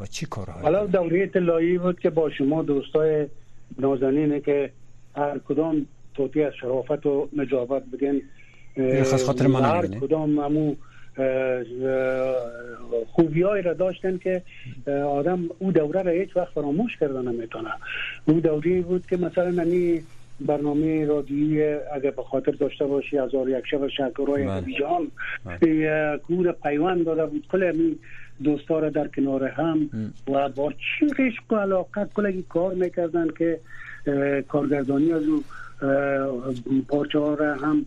و 0.00 0.06
چی 0.06 0.26
کارهایی 0.26 0.62
حالا 0.62 0.86
دوره 0.86 1.22
اطلاعی 1.22 1.78
بود 1.78 2.00
که 2.00 2.10
با 2.10 2.30
شما 2.30 2.62
دوستای 2.62 3.26
نازنینه 3.78 4.40
که 4.40 4.70
هر 5.16 5.38
کدام 5.38 5.86
توتی 6.14 6.42
از 6.42 6.52
شرافت 6.60 7.06
و 7.06 7.28
نجابت 7.36 7.82
بگن 7.82 8.20
خاص 9.04 9.24
خاطر 9.24 9.46
من 9.46 9.62
هر 9.62 9.86
کدام 9.86 10.38
همو 10.38 10.74
خوبی 13.12 13.42
را 13.42 13.74
داشتن 13.74 14.18
که 14.18 14.42
آدم 14.90 15.48
او 15.58 15.72
دوره 15.72 16.02
را 16.02 16.12
هیچ 16.12 16.36
وقت 16.36 16.52
فراموش 16.54 16.96
کردن 16.96 17.28
نمی‌تونه 17.28 17.70
او 18.24 18.40
دوره 18.40 18.80
بود 18.80 19.06
که 19.06 19.16
مثلا 19.16 19.50
نمی 19.50 20.02
برنامه 20.40 21.04
رادیویی 21.04 21.62
اگر 21.64 22.10
به 22.10 22.22
خاطر 22.22 22.52
داشته 22.52 22.86
باشی 22.86 23.18
هزار 23.18 23.50
یک 23.50 23.66
شب 23.70 23.88
شکرهای 23.88 24.44
بله. 24.44 24.60
بیجان 24.60 25.10
بله. 25.44 26.18
کور 26.18 26.52
پیوند 26.52 27.04
داده 27.04 27.26
بود 27.26 27.46
کل 27.52 27.94
دوستا 28.44 28.78
را 28.78 28.90
در 28.90 29.08
کنار 29.08 29.44
هم 29.44 29.90
و 30.28 30.48
با 30.48 30.72
چی 30.72 31.06
عشق 31.18 31.52
و 31.52 31.56
علاقت 31.56 32.12
کلگی 32.14 32.44
کار 32.48 32.74
می‌کردن 32.74 33.28
که 33.38 33.60
کارگردانی 34.48 35.12
از 35.12 35.22
او 35.22 35.42
پارچه 36.88 37.18
ها 37.18 37.34
را 37.34 37.54
هم 37.54 37.86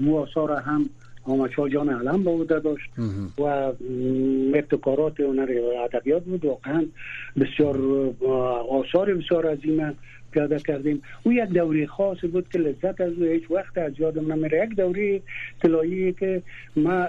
مواسا 0.00 0.44
را 0.44 0.58
هم 0.58 0.90
آمد 1.24 1.50
شاه 1.50 1.68
جان 1.68 1.88
علم 1.88 2.22
با 2.22 2.32
بوده 2.36 2.60
داشت 2.60 2.90
و 3.38 3.42
ابتکارات 4.54 5.20
هنر 5.20 5.48
ادبیات 5.84 6.24
بود. 6.24 6.44
واقعا 6.44 6.86
بسیار 7.40 7.78
آثار 8.70 9.14
بسیار 9.14 9.46
عظیم 9.46 9.94
پیاده 10.32 10.58
کردیم. 10.58 11.02
او 11.22 11.32
یک 11.32 11.44
دوره 11.44 11.86
خاص 11.86 12.18
بود 12.32 12.48
که 12.52 12.58
لذت 12.58 13.00
از 13.00 13.12
او 13.12 13.24
هیچ 13.24 13.50
وقت 13.50 13.78
از 13.78 13.92
یادم 13.98 14.32
نمیره. 14.32 14.64
یک 14.64 14.76
دوره 14.76 15.22
طلایی 15.62 16.12
که 16.12 16.42
ما 16.76 17.06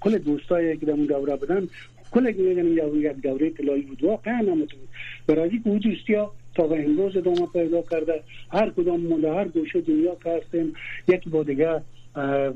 کل 0.00 0.18
دوستایی 0.18 0.76
که 0.76 0.86
در 0.86 0.92
اون 0.92 1.06
دوره 1.06 1.36
بودن. 1.36 1.68
کل 2.16 2.32
میگن 2.32 2.96
یک 2.96 3.16
دوره 3.22 3.50
طلایی 3.50 3.82
بود. 3.82 4.04
واقعا 4.04 4.34
همونطور 4.34 4.80
برای 5.26 5.50
اینکه 5.50 5.70
او 5.70 5.78
دوستی 5.78 6.14
ها 6.14 6.32
تا 6.54 6.66
به 6.66 6.84
امروز 6.84 7.16
ادامه 7.16 7.46
پیدا 7.52 7.82
کرده. 7.90 8.22
هر 8.52 8.70
کدام 8.70 9.00
ما 9.00 9.18
در 9.18 9.34
هر 9.34 9.48
گوشه 9.48 9.80
دنیا 9.80 10.16
که 10.24 10.30
هستیم 10.30 10.72
یکی 11.08 11.30
با 11.30 11.42
دیگه 11.42 11.82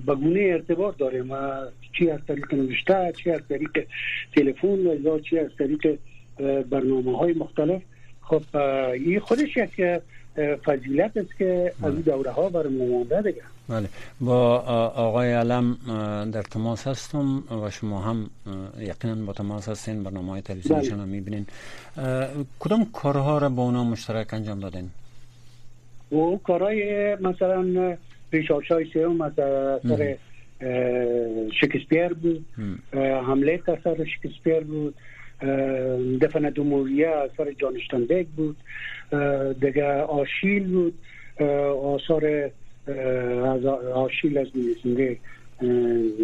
به 0.07 0.15
گونه 0.15 0.41
ارتباط 0.41 0.97
داریم. 0.97 1.31
چی 1.99 2.11
از 2.11 2.21
طریق 2.29 2.55
نوشته 2.55 3.13
چی 3.23 3.31
از 3.31 3.41
طریق 3.49 3.87
تلفن 4.37 4.87
و 4.87 4.95
یا 5.05 5.19
چی 5.19 5.39
از 5.39 5.51
طریق 5.59 5.99
برنامه 6.71 7.19
های 7.19 7.33
مختلف. 7.33 7.83
خب 8.31 8.57
این 8.93 9.21
خودش 9.21 9.57
یک 9.57 10.01
فضیلت 10.65 11.17
است 11.17 11.37
که 11.39 11.73
از 11.83 11.93
این 11.93 12.03
دوره 12.03 12.31
ها 12.31 12.49
بر 12.49 12.67
مانده 12.67 13.23
دیگه. 13.23 13.43
بله. 13.69 13.89
با 14.21 14.59
آقای 15.07 15.33
علم 15.33 15.77
در 16.33 16.43
تماس 16.43 16.87
هستم 16.87 17.43
و 17.65 17.71
شما 17.71 18.01
هم 18.01 18.31
یقینا 18.79 19.15
با 19.27 19.33
تماس 19.33 19.69
هستین 19.69 20.03
برنامه 20.03 20.31
های 20.33 20.41
تلویزیونشان 20.41 21.01
هم 21.01 21.09
می‌بینین. 21.09 21.47
کدام 22.61 22.87
کارها 22.93 23.39
را 23.39 23.49
با 23.49 23.63
اونا 23.63 23.85
مشترک 23.85 24.35
انجام 24.35 24.61
دادین؟ 24.61 24.91
و 26.13 26.37
کارهای 26.37 27.15
مثلا 27.15 27.97
ریشاش 28.33 28.71
های 28.71 28.87
سیوم 28.93 29.17
مثلا 29.17 29.79
سر 29.89 30.17
شکسپیر 31.61 32.09
بود. 32.09 32.45
حمله 33.27 33.63
اثر 33.69 34.05
شکسپیر 34.05 34.61
بود. 34.61 34.95
دفن 36.21 36.51
دوموریه 36.51 37.09
اثر 37.09 37.53
جان 37.53 37.77
اشتنبک 37.77 38.27
بود. 38.37 38.57
دیگه 39.61 39.93
آشیل 39.93 40.67
بود. 40.69 40.95
آثار 41.85 42.51
از 43.47 43.65
آشیل 43.95 44.39
از 44.39 44.47
نویسنده 44.55 45.19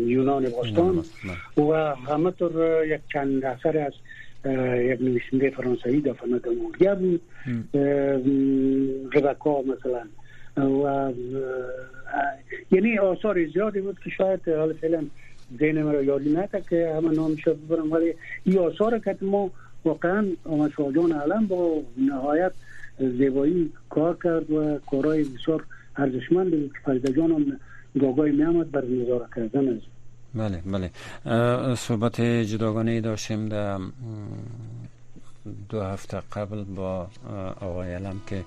یونان 0.06 0.48
باستان. 0.48 1.04
و 1.56 1.94
همه 1.94 2.30
طور 2.30 2.86
یک 2.86 3.00
چند 3.12 3.44
اثر 3.44 3.78
از 3.78 3.92
یک 4.80 5.00
نویسنده 5.00 5.50
فرانسوی 5.50 6.00
دفن 6.00 6.28
دوموریه 6.28 6.94
بود. 6.94 7.20
ربکا 9.14 9.62
مثلا. 9.62 10.02
و 10.56 11.12
یعنی 12.70 12.98
آثار 12.98 13.46
زیادی 13.46 13.80
بود 13.80 13.98
که 14.04 14.10
شاید 14.10 14.48
حال 14.48 14.72
فعلا 14.72 15.04
ذهن 15.60 15.82
مرا 15.82 16.02
یادی 16.02 16.32
نکرد 16.32 16.68
که 16.68 16.92
همه 16.96 17.10
نامش 17.10 17.46
رو 17.46 17.54
ببرم. 17.54 17.92
ولی 17.92 18.14
این 18.44 18.58
آثار 18.58 18.98
که 18.98 19.16
ما 19.22 19.50
واقعا 19.84 20.26
آمد 20.44 20.70
شاهجان 20.76 21.12
علم 21.12 21.46
با 21.46 21.82
نهایت 21.96 22.52
زیبایی 22.98 23.72
کار 23.90 24.18
کرد 24.24 24.50
و 24.50 24.78
کارهای 24.90 25.24
بسیار 25.24 25.64
ارزشمند 25.96 26.50
بود 26.50 26.72
که 26.72 26.78
فریده 26.84 27.12
جان 27.12 27.30
هم 27.30 27.60
گاگای 28.00 28.32
بر 28.32 28.84
نظاره 28.84 29.26
کردن 29.36 29.68
از. 29.68 29.80
بله 30.34 30.62
بله. 30.66 30.90
صحبت 31.74 32.20
جداگانه 32.20 33.00
داشتیم 33.00 33.48
در 33.48 33.78
دو 35.68 35.80
هفته 35.80 36.22
قبل 36.32 36.64
با 36.64 37.06
آقای 37.60 37.94
علم 37.94 38.20
که 38.26 38.44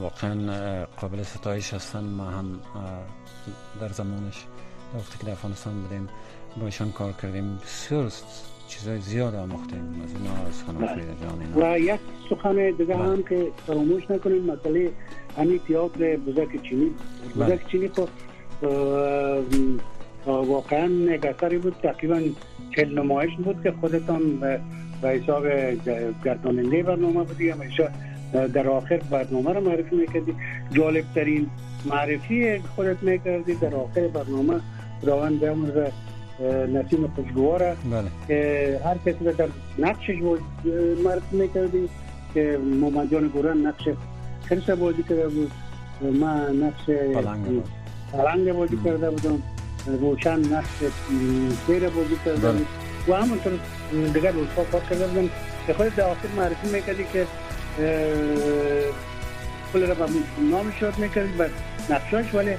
واقعا 0.00 0.84
قابل 0.84 1.22
ستایش 1.22 1.74
هستن. 1.74 2.04
ما 2.04 2.24
هم 2.24 2.60
در 3.80 3.88
زمانش 3.88 4.44
وقتی 4.94 5.18
که 5.18 5.24
در 5.24 5.32
افغانستان 5.32 5.82
بودیم 5.82 6.08
با 6.60 6.66
ایشان 6.66 6.92
کار 6.92 7.12
کردیم 7.12 7.58
بسیار 7.62 8.12
چیزای 8.68 9.00
زیاد 9.00 9.34
آموختیم 9.34 10.02
از 10.04 10.14
اینا 10.14 10.48
از 10.48 10.62
خانم 10.62 10.78
بله. 10.78 10.88
فریده 10.88 11.12
جان 11.22 11.62
و 11.62 11.78
یک 11.78 12.00
سخن 12.30 12.70
دیگه 12.70 12.84
بله. 12.84 12.96
هم 12.96 13.22
که 13.22 13.46
فراموش 13.66 14.10
نکنیم 14.10 14.42
مسئله 14.42 14.90
همین 15.36 15.60
تئاتر 15.68 16.16
بزرگ 16.16 16.62
چینی 16.62 16.90
بله. 17.36 17.46
بزرگ 17.46 17.66
چینی 17.68 17.88
خب 17.88 18.08
واقعا 20.26 20.90
اثری 21.22 21.58
بود 21.58 21.76
تقریبا 21.82 22.20
چل 22.76 22.98
نمایش 22.98 23.30
بود 23.44 23.62
که 23.62 23.72
خودتان 23.80 24.40
به 25.02 25.08
حساب 25.08 25.46
گرداننده 26.24 26.82
برنامه 26.82 27.24
بودی 27.24 27.50
همیشه 27.50 27.90
در 28.32 28.68
آخر 28.68 28.96
برنامه 28.96 29.52
رو 29.52 29.60
معرفی 29.60 29.96
می‌کردی 29.96 30.34
جالب 30.72 31.04
ترین 31.14 31.50
معرفی 31.86 32.58
خودت 32.58 33.02
می‌کردی 33.02 33.54
در 33.54 33.74
آخر 33.74 34.08
برنامه 34.08 34.60
خداوند 35.02 35.40
بیامرزه 35.40 35.92
اه، 36.40 36.66
نسیم 36.66 37.12
خوشگواره 37.16 37.76
بله 37.90 38.10
که 38.28 38.80
هر 38.84 38.98
کسی 39.06 39.24
رو 39.24 39.32
در 39.32 39.48
نقشش 39.78 40.16
معرفی 41.04 41.36
می‌کردی 41.36 41.88
که 42.34 42.58
محمد 42.80 43.10
جان 43.10 43.28
گورن 43.28 43.66
نقش 43.66 43.88
خرس 44.48 44.70
بازی 44.70 45.02
کرده 45.02 45.28
بود 45.28 45.50
من 46.20 46.56
نقش 46.56 46.84
پلنگ 48.12 48.52
بازی 48.52 48.78
کرده 48.84 49.10
بودم 49.10 49.42
روشن 49.86 50.38
نقش 50.38 50.76
سیر 51.66 51.88
بازی 51.88 52.16
کرده 52.24 52.40
بله. 52.40 52.52
بود 52.52 52.66
و 53.08 53.14
همونطور 53.14 53.52
دیگر 54.14 54.32
روزها 54.32 54.64
کار 54.72 54.80
کرده 54.90 55.06
بودم 55.06 55.28
که 55.66 55.74
خود 55.74 55.94
در 55.94 56.04
آخر 56.04 56.28
معرفی 56.36 56.68
می‌کردی 56.68 57.04
که 57.12 57.26
کل 59.72 59.86
را 59.86 59.94
به 59.94 60.04
نامش 60.50 60.82
یاد 60.82 60.98
می‌کردی 60.98 61.32
به 61.38 61.50
نقشاش 61.90 62.34
ولی 62.34 62.54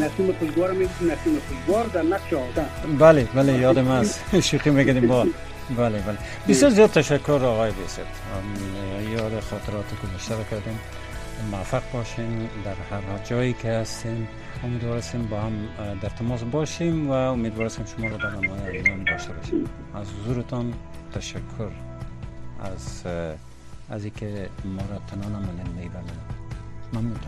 نسیم 0.00 0.32
خوشگوار 0.38 0.72
می‌گفت 0.72 1.02
نسیم 1.02 1.38
خوشگوار 1.48 1.86
در 1.86 2.02
نقش 2.02 2.32
آدم 2.32 2.96
بله 2.98 3.28
بله 3.34 3.52
یادم 3.58 3.88
هست. 3.88 4.24
شوخی 4.48 4.70
می‌کنیم 4.70 5.06
با. 5.06 5.26
بله 5.76 5.98
بله. 5.98 6.18
بسیار 6.48 6.70
زیاد 6.70 6.90
تشکر 6.90 7.32
آقای 7.32 7.70
بیست 7.70 8.00
یاد 9.12 9.40
خاطرات 9.40 9.84
گذشته 10.02 10.36
رو 10.36 10.44
کردیم. 10.50 10.78
موفق 11.50 11.82
باشین 11.92 12.48
در 12.64 12.96
هر 12.96 13.18
جایی 13.24 13.52
که 13.52 13.68
هستین. 13.68 14.28
امیدوار 14.64 14.98
هستیم 14.98 15.26
با 15.26 15.40
هم 15.40 15.52
در 16.02 16.08
تماس 16.08 16.42
باشیم 16.42 17.10
و 17.10 17.12
امیدوار 17.12 17.66
هستیم 17.66 17.84
شما 17.96 18.08
رو 18.08 18.18
برنامه 18.18 18.64
ایمان 18.72 19.04
داشته 19.04 19.32
باشیم. 19.32 19.64
از 19.94 20.06
حضورتان 20.12 20.74
تشکر. 21.14 21.70
از 22.60 23.02
از 23.90 24.04
اینکه 24.04 24.48
ما 24.64 24.82
را 24.90 25.28
می‌برید 25.38 25.92
ممنونتان 26.92 26.92
خدا 26.92 26.92
حافظ 26.92 27.25